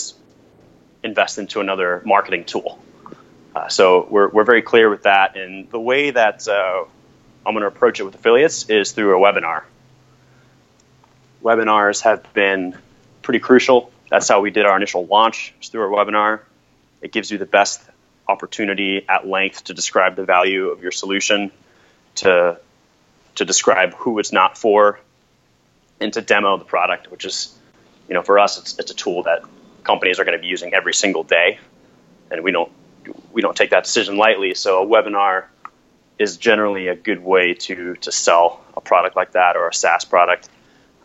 invest 1.04 1.38
into 1.38 1.60
another 1.60 2.02
marketing 2.06 2.46
tool. 2.46 2.80
Uh, 3.56 3.68
so 3.70 4.08
we're, 4.10 4.30
we're 4.30 4.44
very 4.44 4.62
clear 4.62 4.90
with 4.90 5.04
that. 5.04 5.38
And 5.38 5.70
the 5.70 5.80
way 5.80 6.12
that 6.12 6.48
uh, 6.48 6.84
I'm 7.46 7.54
going 7.54 7.62
to 7.62 7.68
approach 7.68 8.00
it 8.00 8.04
with 8.04 8.16
affiliates 8.16 8.70
is 8.70 8.92
through 8.92 9.18
a 9.18 9.20
webinar. 9.20 9.64
Webinars 11.44 12.02
have 12.02 12.34
been 12.34 12.78
pretty 13.22 13.40
crucial. 13.40 13.92
That's 14.10 14.28
how 14.28 14.42
we 14.42 14.52
did 14.52 14.66
our 14.66 14.76
initial 14.76 15.06
launch, 15.06 15.54
through 15.64 15.94
a 15.94 16.06
webinar. 16.06 16.42
It 17.02 17.12
gives 17.12 17.32
you 17.32 17.38
the 17.38 17.46
best 17.46 17.82
opportunity 18.28 19.06
at 19.08 19.28
length 19.28 19.66
to 19.66 19.74
describe 19.74 20.16
the 20.16 20.26
value 20.26 20.70
of 20.70 20.82
your 20.82 20.92
solution, 20.92 21.52
to 22.16 22.60
to 23.36 23.46
describe 23.46 23.94
who 23.94 24.18
it's 24.20 24.32
not 24.32 24.58
for, 24.58 25.00
and 26.00 26.14
to 26.14 26.22
demo 26.22 26.58
the 26.58 26.66
product, 26.66 27.12
which 27.12 27.26
is, 27.26 27.58
you 28.08 28.14
know, 28.14 28.22
for 28.22 28.40
us, 28.40 28.60
it's, 28.60 28.80
it's 28.80 28.92
a 28.92 28.96
tool 28.96 29.24
that 29.24 29.44
companies 29.84 30.20
are 30.20 30.26
going 30.26 30.38
to 30.38 30.42
be 30.42 30.48
using 30.48 30.74
every 30.74 30.94
single 30.94 31.24
day, 31.24 31.60
and 32.32 32.44
we 32.44 32.52
don't 32.52 32.72
we 33.32 33.42
don't 33.42 33.56
take 33.56 33.70
that 33.70 33.84
decision 33.84 34.18
lightly. 34.18 34.56
So 34.56 34.84
a 34.84 34.86
webinar 34.86 35.46
is 36.18 36.38
generally 36.38 36.88
a 36.88 36.96
good 36.96 37.24
way 37.24 37.54
to 37.54 37.96
to 37.96 38.12
sell 38.12 38.64
a 38.76 38.82
product 38.82 39.16
like 39.16 39.34
that 39.34 39.56
or 39.56 39.68
a 39.68 39.74
SaaS 39.74 40.06
product. 40.06 40.50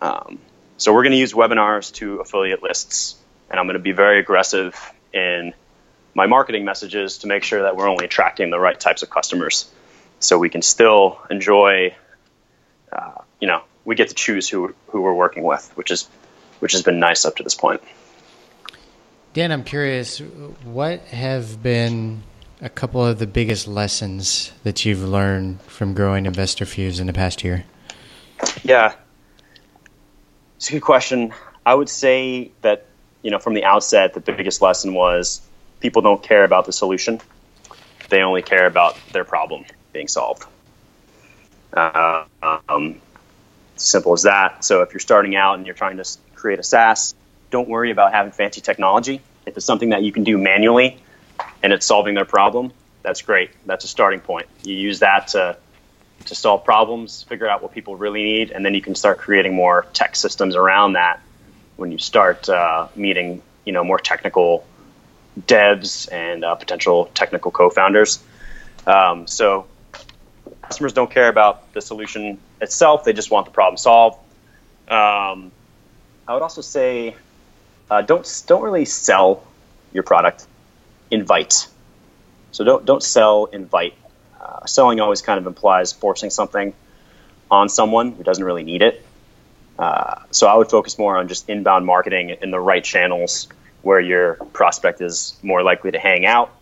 Um, 0.00 0.38
so 0.76 0.94
we're 0.94 1.03
going 1.03 1.12
to 1.12 1.18
use 1.18 1.35
webinars 1.35 1.92
to 1.94 2.20
affiliate 2.20 2.62
lists, 2.62 3.16
and 3.50 3.61
I'm 3.61 3.66
going 3.66 3.74
to 3.74 3.83
be 3.83 3.92
very 3.92 4.18
aggressive 4.18 4.74
in 5.12 5.53
my 6.14 6.26
marketing 6.26 6.64
messages 6.64 7.18
to 7.18 7.26
make 7.26 7.42
sure 7.44 7.62
that 7.62 7.76
we're 7.76 7.88
only 7.88 8.07
attracting 8.07 8.50
the 8.50 8.59
right 8.59 8.79
types 8.79 9.03
of 9.03 9.11
customers 9.11 9.70
so 10.18 10.38
we 10.38 10.48
can 10.48 10.62
still 10.62 11.20
enjoy 11.31 11.94
uh, 12.92 13.22
you 13.40 13.46
know 13.46 13.62
we 13.90 13.96
get 13.96 14.09
to 14.09 14.14
choose 14.14 14.48
who 14.48 14.72
who 14.87 15.03
we're 15.03 15.12
working 15.12 15.42
with 15.42 15.68
which 15.74 15.90
is 15.90 16.09
which 16.61 16.70
has 16.70 16.83
been 16.83 17.00
nice 17.00 17.24
up 17.24 17.35
to 17.35 17.42
this 17.42 17.57
point. 17.57 17.83
Dan 19.33 19.50
i'm 19.50 19.64
curious 19.64 20.20
what 20.62 21.00
have 21.00 21.61
been 21.61 22.22
a 22.62 22.68
couple 22.68 23.05
of 23.05 23.18
the 23.18 23.26
biggest 23.26 23.66
lessons 23.66 24.53
that 24.62 24.85
you've 24.85 25.03
learned 25.03 25.61
from 25.62 25.94
growing 25.94 26.24
InvestorFuse 26.24 27.00
in 27.00 27.07
the 27.07 27.12
past 27.12 27.42
year? 27.42 27.64
Yeah. 28.62 28.94
It's 30.57 30.68
a 30.68 30.72
good 30.72 30.83
question. 30.83 31.33
I 31.66 31.74
would 31.74 31.88
say 31.88 32.53
that 32.61 32.87
you 33.22 33.33
know 33.33 33.40
from 33.40 33.55
the 33.55 33.64
outset 33.64 34.14
the 34.14 34.20
biggest 34.20 34.62
lesson 34.62 34.94
was 34.94 35.40
people 35.81 36.03
don't 36.03 36.22
care 36.22 36.44
about 36.44 36.66
the 36.66 36.72
solution; 36.72 37.20
they 38.09 38.22
only 38.22 38.42
care 38.42 38.66
about 38.66 38.96
their 39.12 39.24
problem 39.24 39.64
being 39.92 40.07
solved. 40.07 40.44
Uh, 41.72 42.24
um, 42.68 43.00
simple 43.85 44.12
as 44.12 44.23
that. 44.23 44.64
So 44.64 44.83
if 44.83 44.93
you're 44.93 45.01
starting 45.01 45.37
out 45.37 45.57
and 45.57 45.66
you're 45.66 45.75
trying 45.75 45.97
to 45.97 46.05
create 46.35 46.59
a 46.59 46.62
SaaS, 46.62 47.14
don't 47.51 47.69
worry 47.69 47.90
about 47.90 48.12
having 48.12 48.33
fancy 48.33 48.61
technology. 48.61 49.21
If 49.47 49.57
it's 49.57 49.66
something 49.66 49.90
that 49.90 50.03
you 50.03 50.12
can 50.12 50.25
do 50.25 50.38
manually 50.38 50.99
and 51.62 51.73
it's 51.73 51.87
solving 51.87 52.14
their 52.14 52.25
problem, 52.25 52.73
that's 53.03 53.23
great. 53.23 53.51
That's 53.66 53.85
a 53.85 53.88
starting 53.88 54.21
point. 54.21 54.47
You 54.62 54.75
use 54.75 55.01
that 55.01 55.29
to 55.29 55.57
to 56.27 56.35
solve 56.35 56.64
problems, 56.64 57.23
figure 57.23 57.49
out 57.49 57.62
what 57.62 57.73
people 57.73 57.97
really 57.97 58.23
need, 58.23 58.51
and 58.51 58.64
then 58.64 58.75
you 58.75 58.83
can 58.83 58.95
start 58.95 59.19
creating 59.19 59.55
more 59.55 59.87
tech 59.95 60.14
systems 60.14 60.55
around 60.55 60.93
that 60.93 61.21
when 61.77 61.90
you 61.90 61.99
start 61.99 62.49
uh, 62.49 62.88
meeting 62.95 63.43
you 63.64 63.73
know 63.73 63.85
more 63.85 63.99
technical 63.99 64.66
devs 65.38 66.12
and 66.12 66.45
uh, 66.45 66.55
potential 66.55 67.11
technical 67.14 67.51
co-founders. 67.51 68.23
Um, 68.87 69.27
so 69.27 69.66
customers 70.70 70.92
don't 70.92 71.11
care 71.11 71.28
about 71.28 71.72
the 71.72 71.80
solution 71.80 72.38
itself; 72.61 73.02
they 73.02 73.12
just 73.12 73.28
want 73.28 73.44
the 73.44 73.50
problem 73.50 73.76
solved. 73.76 74.18
Um, 74.88 75.50
I 76.28 76.35
would 76.35 76.42
also 76.42 76.61
say 76.61 77.16
uh, 77.90 78.02
don't 78.02 78.44
don't 78.46 78.62
really 78.62 78.85
sell 78.85 79.42
your 79.92 80.04
product. 80.04 80.46
Invite. 81.11 81.66
So 82.52 82.62
don't 82.62 82.85
don't 82.85 83.02
sell. 83.02 83.46
Invite. 83.46 83.94
Uh, 84.40 84.64
selling 84.66 85.00
always 85.00 85.22
kind 85.22 85.38
of 85.40 85.46
implies 85.48 85.92
forcing 85.92 86.30
something 86.30 86.72
on 87.50 87.68
someone 87.68 88.12
who 88.12 88.22
doesn't 88.22 88.44
really 88.44 88.62
need 88.62 88.83
it. 88.83 89.04
Uh, 89.76 90.22
so 90.30 90.46
I 90.46 90.54
would 90.54 90.70
focus 90.70 90.98
more 90.98 91.16
on 91.16 91.26
just 91.26 91.48
inbound 91.48 91.85
marketing 91.85 92.37
in 92.42 92.52
the 92.52 92.61
right 92.61 92.85
channels 92.85 93.48
where 93.83 93.98
your 93.98 94.35
prospect 94.52 95.00
is 95.00 95.37
more 95.42 95.62
likely 95.64 95.90
to 95.90 95.98
hang 95.98 96.26
out. 96.26 96.54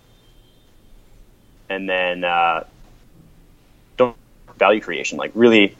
And 1.68 1.86
then 1.88 2.24
uh, 2.24 2.64
value 4.58 4.80
creation, 4.80 5.18
like 5.18 5.32
really 5.34 5.76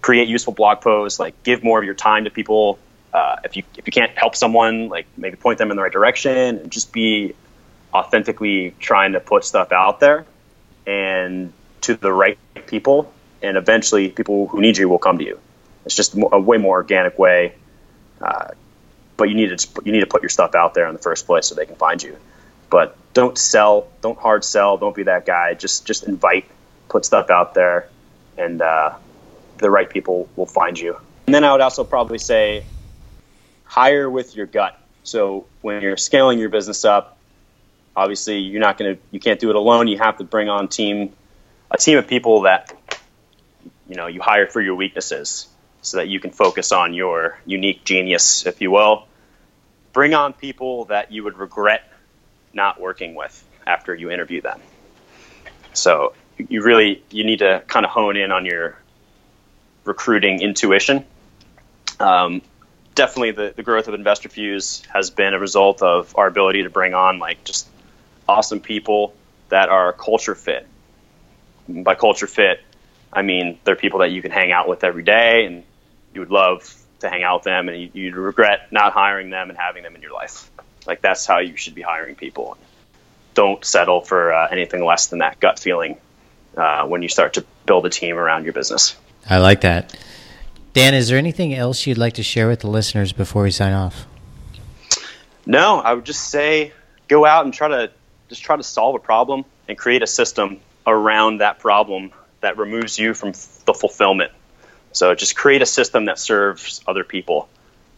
create 0.00 0.28
useful 0.28 0.52
blog 0.52 0.80
posts, 0.80 1.20
like 1.20 1.42
give 1.42 1.62
more 1.62 1.78
of 1.78 1.84
your 1.84 1.94
time 1.94 2.24
to 2.24 2.30
people. 2.30 2.78
Uh, 3.12 3.36
if 3.44 3.56
you 3.56 3.62
if 3.76 3.86
you 3.86 3.92
can't 3.92 4.16
help 4.16 4.34
someone, 4.34 4.88
like 4.88 5.06
maybe 5.16 5.36
point 5.36 5.58
them 5.58 5.70
in 5.70 5.76
the 5.76 5.82
right 5.82 5.92
direction, 5.92 6.36
and 6.36 6.70
just 6.70 6.92
be 6.92 7.34
authentically 7.92 8.74
trying 8.80 9.12
to 9.12 9.20
put 9.20 9.44
stuff 9.44 9.70
out 9.70 10.00
there 10.00 10.24
and 10.86 11.52
to 11.82 11.94
the 11.94 12.12
right 12.12 12.38
people, 12.66 13.12
and 13.42 13.56
eventually 13.56 14.08
people 14.08 14.48
who 14.48 14.60
need 14.60 14.76
you 14.78 14.88
will 14.88 14.98
come 14.98 15.18
to 15.18 15.24
you. 15.24 15.38
It's 15.84 15.96
just 15.96 16.14
a 16.14 16.40
way 16.40 16.58
more 16.58 16.76
organic 16.76 17.18
way 17.18 17.54
uh, 18.22 18.48
but 19.16 19.28
you 19.28 19.34
need 19.34 19.56
to 19.56 19.68
you 19.84 19.92
need 19.92 20.00
to 20.00 20.06
put 20.06 20.22
your 20.22 20.28
stuff 20.28 20.54
out 20.54 20.74
there 20.74 20.86
in 20.86 20.94
the 20.94 21.02
first 21.02 21.26
place 21.26 21.46
so 21.46 21.54
they 21.54 21.66
can 21.66 21.76
find 21.76 22.02
you. 22.02 22.16
But 22.70 22.96
don't 23.12 23.36
sell, 23.36 23.88
don't 24.00 24.18
hard 24.18 24.44
sell, 24.44 24.78
don't 24.78 24.94
be 24.94 25.02
that 25.04 25.26
guy. 25.26 25.54
Just 25.54 25.86
just 25.86 26.04
invite, 26.04 26.46
put 26.88 27.04
stuff 27.04 27.28
out 27.28 27.54
there, 27.54 27.88
and 28.36 28.60
uh, 28.62 28.94
the 29.58 29.70
right 29.70 29.88
people 29.88 30.28
will 30.36 30.46
find 30.46 30.78
you. 30.78 30.96
And 31.26 31.34
then 31.34 31.44
I 31.44 31.52
would 31.52 31.60
also 31.60 31.84
probably 31.84 32.18
say 32.18 32.64
hire 33.64 34.10
with 34.10 34.36
your 34.36 34.46
gut. 34.46 34.78
So 35.02 35.46
when 35.60 35.82
you're 35.82 35.96
scaling 35.96 36.38
your 36.38 36.48
business 36.48 36.84
up, 36.84 37.18
obviously 37.96 38.38
you're 38.38 38.60
not 38.60 38.78
going 38.78 38.96
to 38.96 39.02
you 39.10 39.20
can't 39.20 39.40
do 39.40 39.50
it 39.50 39.56
alone. 39.56 39.88
You 39.88 39.98
have 39.98 40.18
to 40.18 40.24
bring 40.24 40.48
on 40.48 40.68
team 40.68 41.12
a 41.70 41.78
team 41.78 41.98
of 41.98 42.06
people 42.06 42.42
that 42.42 42.72
you 43.88 43.96
know 43.96 44.06
you 44.06 44.20
hire 44.20 44.46
for 44.46 44.60
your 44.60 44.74
weaknesses 44.74 45.48
so 45.80 45.96
that 45.96 46.08
you 46.08 46.20
can 46.20 46.30
focus 46.30 46.70
on 46.70 46.94
your 46.94 47.38
unique 47.44 47.84
genius, 47.84 48.46
if 48.46 48.60
you 48.60 48.70
will. 48.70 49.06
Bring 49.92 50.14
on 50.14 50.32
people 50.32 50.86
that 50.86 51.12
you 51.12 51.24
would 51.24 51.36
regret 51.36 51.82
not 52.52 52.80
working 52.80 53.14
with 53.14 53.44
after 53.66 53.94
you 53.94 54.10
interview 54.10 54.40
them. 54.40 54.60
So 55.72 56.14
you 56.36 56.62
really 56.62 57.02
you 57.10 57.24
need 57.24 57.40
to 57.40 57.62
kind 57.66 57.84
of 57.84 57.90
hone 57.90 58.16
in 58.16 58.32
on 58.32 58.46
your 58.46 58.76
recruiting 59.84 60.40
intuition. 60.40 61.04
Um, 62.00 62.42
definitely, 62.94 63.32
the, 63.32 63.54
the 63.54 63.62
growth 63.62 63.88
of 63.88 63.94
Investor 63.94 64.28
InvestorFuse 64.28 64.86
has 64.86 65.10
been 65.10 65.34
a 65.34 65.38
result 65.38 65.82
of 65.82 66.16
our 66.16 66.26
ability 66.26 66.62
to 66.64 66.70
bring 66.70 66.94
on 66.94 67.18
like 67.18 67.44
just 67.44 67.68
awesome 68.28 68.60
people 68.60 69.14
that 69.48 69.68
are 69.68 69.92
culture 69.92 70.34
fit. 70.34 70.66
By 71.68 71.94
culture 71.94 72.26
fit, 72.26 72.60
I 73.12 73.22
mean 73.22 73.58
they're 73.64 73.76
people 73.76 74.00
that 74.00 74.10
you 74.10 74.22
can 74.22 74.30
hang 74.30 74.52
out 74.52 74.68
with 74.68 74.84
every 74.84 75.02
day 75.04 75.46
and 75.46 75.64
you 76.12 76.20
would 76.20 76.30
love 76.30 76.76
to 77.00 77.08
hang 77.08 77.22
out 77.22 77.40
with 77.40 77.44
them, 77.44 77.68
and 77.68 77.90
you, 77.94 78.04
would 78.04 78.14
regret 78.14 78.70
not 78.70 78.92
hiring 78.92 79.30
them 79.30 79.50
and 79.50 79.58
having 79.58 79.82
them 79.82 79.96
in 79.96 80.02
your 80.02 80.12
life. 80.12 80.50
Like 80.86 81.00
that's 81.00 81.26
how 81.26 81.38
you 81.38 81.56
should 81.56 81.74
be 81.74 81.82
hiring 81.82 82.14
people. 82.14 82.56
don't 83.34 83.64
settle 83.64 84.00
for 84.00 84.32
uh, 84.32 84.48
anything 84.48 84.84
less 84.84 85.06
than 85.06 85.20
that 85.20 85.40
gut 85.40 85.58
feeling 85.58 85.96
uh, 86.56 86.86
when 86.86 87.02
you 87.02 87.08
start 87.08 87.34
to 87.34 87.44
build 87.66 87.86
a 87.86 87.90
team 87.90 88.16
around 88.16 88.44
your 88.44 88.52
business. 88.52 88.96
I 89.28 89.38
like 89.38 89.60
that. 89.62 89.96
Dan, 90.72 90.94
is 90.94 91.08
there 91.08 91.18
anything 91.18 91.54
else 91.54 91.86
you'd 91.86 91.98
like 91.98 92.14
to 92.14 92.22
share 92.22 92.48
with 92.48 92.60
the 92.60 92.68
listeners 92.68 93.12
before 93.12 93.42
we 93.42 93.50
sign 93.50 93.72
off? 93.72 94.06
No, 95.44 95.80
I 95.80 95.92
would 95.92 96.04
just 96.04 96.30
say 96.30 96.72
go 97.08 97.26
out 97.26 97.44
and 97.44 97.52
try 97.52 97.68
to 97.68 97.90
just 98.28 98.42
try 98.42 98.56
to 98.56 98.62
solve 98.62 98.94
a 98.94 98.98
problem 98.98 99.44
and 99.68 99.76
create 99.76 100.02
a 100.02 100.06
system 100.06 100.60
around 100.86 101.38
that 101.38 101.58
problem 101.58 102.12
that 102.40 102.56
removes 102.56 102.98
you 102.98 103.12
from 103.14 103.32
the 103.66 103.74
fulfillment. 103.74 104.32
So 104.92 105.14
just 105.14 105.36
create 105.36 105.62
a 105.62 105.66
system 105.66 106.06
that 106.06 106.18
serves 106.18 106.82
other 106.86 107.04
people. 107.04 107.48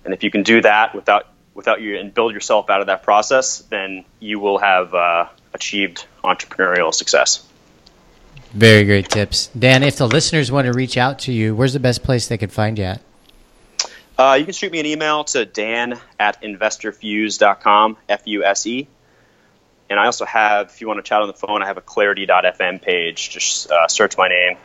And 0.05 0.13
if 0.13 0.23
you 0.23 0.31
can 0.31 0.43
do 0.43 0.61
that 0.63 0.95
without 0.95 1.29
without 1.55 1.81
you 1.81 1.97
and 1.99 2.13
build 2.13 2.35
yourself 2.35 2.69
out 2.69 2.81
of 2.81 2.89
that 2.89 3.05
process, 3.05 3.59
then 3.71 4.05
you 4.19 4.41
will 4.41 4.59
have 4.59 4.93
uh, 4.93 5.29
achieved 5.53 6.07
entrepreneurial 6.25 6.93
success. 6.93 7.47
Very 8.55 8.85
great 8.85 9.09
tips. 9.09 9.49
Dan, 9.49 9.83
if 9.83 9.97
the 9.97 10.07
listeners 10.07 10.53
want 10.53 10.67
to 10.67 10.73
reach 10.73 10.97
out 10.97 11.19
to 11.21 11.33
you, 11.33 11.57
where's 11.57 11.73
the 11.73 11.81
best 11.81 12.05
place 12.05 12.29
they 12.29 12.39
could 12.39 12.53
find 12.53 12.79
you 12.79 12.85
at? 12.85 13.01
Uh, 14.17 14.37
you 14.39 14.45
can 14.45 14.55
shoot 14.55 14.71
me 14.71 14.79
an 14.79 14.87
email 14.87 15.25
to 15.25 15.45
dan 15.45 15.99
at 16.21 16.41
investorfuse.com, 16.41 17.97
F 18.09 18.23
U 18.27 18.45
S 18.45 18.67
E. 18.67 18.87
And 19.91 19.99
I 19.99 20.07
also 20.07 20.25
have, 20.25 20.69
if 20.69 20.81
you 20.81 20.87
want 20.87 20.99
to 20.99 21.03
chat 21.03 21.21
on 21.21 21.27
the 21.27 21.35
phone, 21.35 21.63
I 21.63 21.67
have 21.67 21.79
a 21.79 21.81
clarity.fm 21.83 22.81
page. 22.81 23.31
Just 23.31 23.71
uh, 23.73 23.89
search 23.89 24.17
my 24.17 24.29
name. 24.29 24.57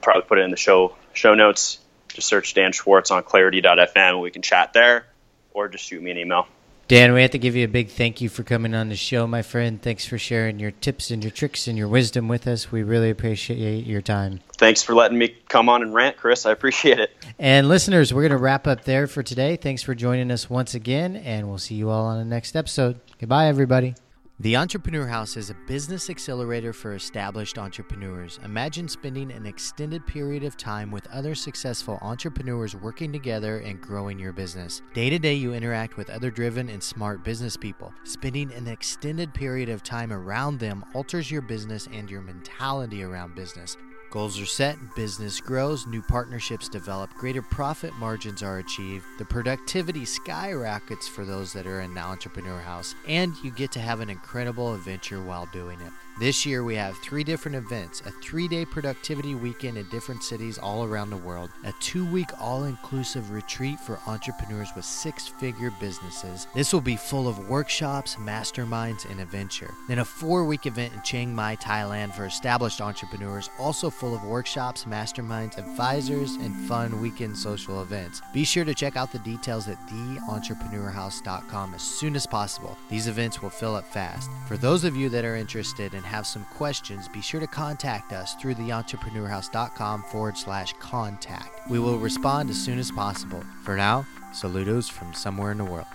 Probably 0.00 0.22
put 0.22 0.38
it 0.38 0.42
in 0.42 0.52
the 0.52 0.56
show 0.56 0.94
show 1.12 1.34
notes. 1.34 1.78
Just 2.14 2.28
search 2.28 2.54
Dan 2.54 2.70
Schwartz 2.70 3.10
on 3.10 3.24
clarity.fm. 3.24 4.22
We 4.22 4.30
can 4.30 4.42
chat 4.42 4.72
there 4.72 5.06
or 5.52 5.66
just 5.66 5.84
shoot 5.84 6.00
me 6.00 6.12
an 6.12 6.18
email. 6.18 6.46
Dan, 6.88 7.12
we 7.12 7.20
have 7.20 7.32
to 7.32 7.38
give 7.38 7.54
you 7.54 7.66
a 7.66 7.68
big 7.68 7.90
thank 7.90 8.22
you 8.22 8.30
for 8.30 8.42
coming 8.42 8.74
on 8.74 8.88
the 8.88 8.96
show, 8.96 9.26
my 9.26 9.42
friend. 9.42 9.80
Thanks 9.80 10.06
for 10.06 10.16
sharing 10.16 10.58
your 10.58 10.70
tips 10.70 11.10
and 11.10 11.22
your 11.22 11.30
tricks 11.30 11.68
and 11.68 11.76
your 11.76 11.86
wisdom 11.86 12.28
with 12.28 12.46
us. 12.46 12.72
We 12.72 12.82
really 12.82 13.10
appreciate 13.10 13.86
your 13.86 14.00
time. 14.00 14.40
Thanks 14.56 14.82
for 14.82 14.94
letting 14.94 15.18
me 15.18 15.36
come 15.50 15.68
on 15.68 15.82
and 15.82 15.92
rant, 15.92 16.16
Chris. 16.16 16.46
I 16.46 16.52
appreciate 16.52 16.98
it. 16.98 17.10
And 17.38 17.68
listeners, 17.68 18.14
we're 18.14 18.22
going 18.22 18.30
to 18.30 18.38
wrap 18.38 18.66
up 18.66 18.84
there 18.84 19.06
for 19.06 19.22
today. 19.22 19.56
Thanks 19.56 19.82
for 19.82 19.94
joining 19.94 20.30
us 20.30 20.48
once 20.48 20.74
again, 20.74 21.16
and 21.16 21.46
we'll 21.46 21.58
see 21.58 21.74
you 21.74 21.90
all 21.90 22.06
on 22.06 22.18
the 22.18 22.24
next 22.24 22.56
episode. 22.56 22.98
Goodbye, 23.18 23.48
everybody. 23.48 23.94
The 24.40 24.56
Entrepreneur 24.56 25.08
House 25.08 25.36
is 25.36 25.50
a 25.50 25.56
business 25.66 26.08
accelerator 26.08 26.72
for 26.72 26.94
established 26.94 27.58
entrepreneurs. 27.58 28.38
Imagine 28.44 28.86
spending 28.86 29.32
an 29.32 29.46
extended 29.46 30.06
period 30.06 30.44
of 30.44 30.56
time 30.56 30.92
with 30.92 31.08
other 31.08 31.34
successful 31.34 31.98
entrepreneurs 32.02 32.76
working 32.76 33.10
together 33.10 33.58
and 33.58 33.80
growing 33.80 34.16
your 34.16 34.32
business. 34.32 34.80
Day 34.94 35.10
to 35.10 35.18
day, 35.18 35.34
you 35.34 35.54
interact 35.54 35.96
with 35.96 36.08
other 36.08 36.30
driven 36.30 36.68
and 36.68 36.80
smart 36.80 37.24
business 37.24 37.56
people. 37.56 37.92
Spending 38.04 38.52
an 38.52 38.68
extended 38.68 39.34
period 39.34 39.68
of 39.68 39.82
time 39.82 40.12
around 40.12 40.60
them 40.60 40.84
alters 40.94 41.32
your 41.32 41.42
business 41.42 41.88
and 41.92 42.08
your 42.08 42.22
mentality 42.22 43.02
around 43.02 43.34
business. 43.34 43.76
Goals 44.10 44.40
are 44.40 44.46
set, 44.46 44.78
business 44.96 45.38
grows, 45.38 45.86
new 45.86 46.00
partnerships 46.00 46.66
develop, 46.66 47.12
greater 47.12 47.42
profit 47.42 47.92
margins 47.96 48.42
are 48.42 48.56
achieved, 48.56 49.04
the 49.18 49.24
productivity 49.26 50.06
skyrockets 50.06 51.06
for 51.06 51.26
those 51.26 51.52
that 51.52 51.66
are 51.66 51.82
in 51.82 51.92
the 51.92 52.00
entrepreneur 52.00 52.58
house, 52.58 52.94
and 53.06 53.34
you 53.44 53.50
get 53.50 53.70
to 53.72 53.80
have 53.80 54.00
an 54.00 54.08
incredible 54.08 54.72
adventure 54.72 55.22
while 55.22 55.46
doing 55.52 55.78
it. 55.82 55.92
This 56.18 56.44
year, 56.44 56.64
we 56.64 56.74
have 56.74 56.98
three 56.98 57.22
different 57.22 57.56
events 57.56 58.02
a 58.04 58.10
three 58.10 58.48
day 58.48 58.64
productivity 58.64 59.36
weekend 59.36 59.78
in 59.78 59.86
different 59.88 60.24
cities 60.24 60.58
all 60.58 60.82
around 60.82 61.10
the 61.10 61.16
world, 61.16 61.48
a 61.62 61.72
two 61.78 62.04
week 62.04 62.30
all 62.40 62.64
inclusive 62.64 63.30
retreat 63.30 63.78
for 63.78 64.00
entrepreneurs 64.08 64.70
with 64.74 64.84
six 64.84 65.28
figure 65.28 65.70
businesses. 65.78 66.48
This 66.56 66.72
will 66.72 66.80
be 66.80 66.96
full 66.96 67.28
of 67.28 67.48
workshops, 67.48 68.16
masterminds, 68.16 69.08
and 69.08 69.20
adventure. 69.20 69.72
Then, 69.86 70.00
a 70.00 70.04
four 70.04 70.44
week 70.44 70.66
event 70.66 70.92
in 70.92 71.02
Chiang 71.02 71.32
Mai, 71.32 71.54
Thailand 71.54 72.12
for 72.14 72.24
established 72.24 72.80
entrepreneurs, 72.80 73.48
also 73.56 73.88
full 73.88 74.16
of 74.16 74.24
workshops, 74.24 74.86
masterminds, 74.86 75.56
advisors, 75.56 76.34
and 76.34 76.52
fun 76.66 77.00
weekend 77.00 77.36
social 77.36 77.80
events. 77.80 78.22
Be 78.34 78.42
sure 78.42 78.64
to 78.64 78.74
check 78.74 78.96
out 78.96 79.12
the 79.12 79.20
details 79.20 79.68
at 79.68 79.78
theentrepreneurhouse.com 79.88 81.74
as 81.74 81.82
soon 81.82 82.16
as 82.16 82.26
possible. 82.26 82.76
These 82.88 83.06
events 83.06 83.40
will 83.40 83.50
fill 83.50 83.76
up 83.76 83.86
fast. 83.86 84.28
For 84.48 84.56
those 84.56 84.82
of 84.82 84.96
you 84.96 85.08
that 85.10 85.24
are 85.24 85.36
interested 85.36 85.94
in 85.94 86.07
have 86.08 86.26
some 86.26 86.44
questions, 86.46 87.08
be 87.08 87.20
sure 87.20 87.40
to 87.40 87.46
contact 87.46 88.12
us 88.12 88.34
through 88.34 88.54
theentrepreneur.house.com 88.54 90.02
forward 90.04 90.36
slash 90.36 90.72
contact. 90.80 91.68
We 91.70 91.78
will 91.78 91.98
respond 91.98 92.50
as 92.50 92.56
soon 92.56 92.78
as 92.78 92.90
possible. 92.90 93.42
For 93.64 93.76
now, 93.76 94.06
saludos 94.32 94.90
from 94.90 95.14
somewhere 95.14 95.52
in 95.52 95.58
the 95.58 95.64
world. 95.64 95.86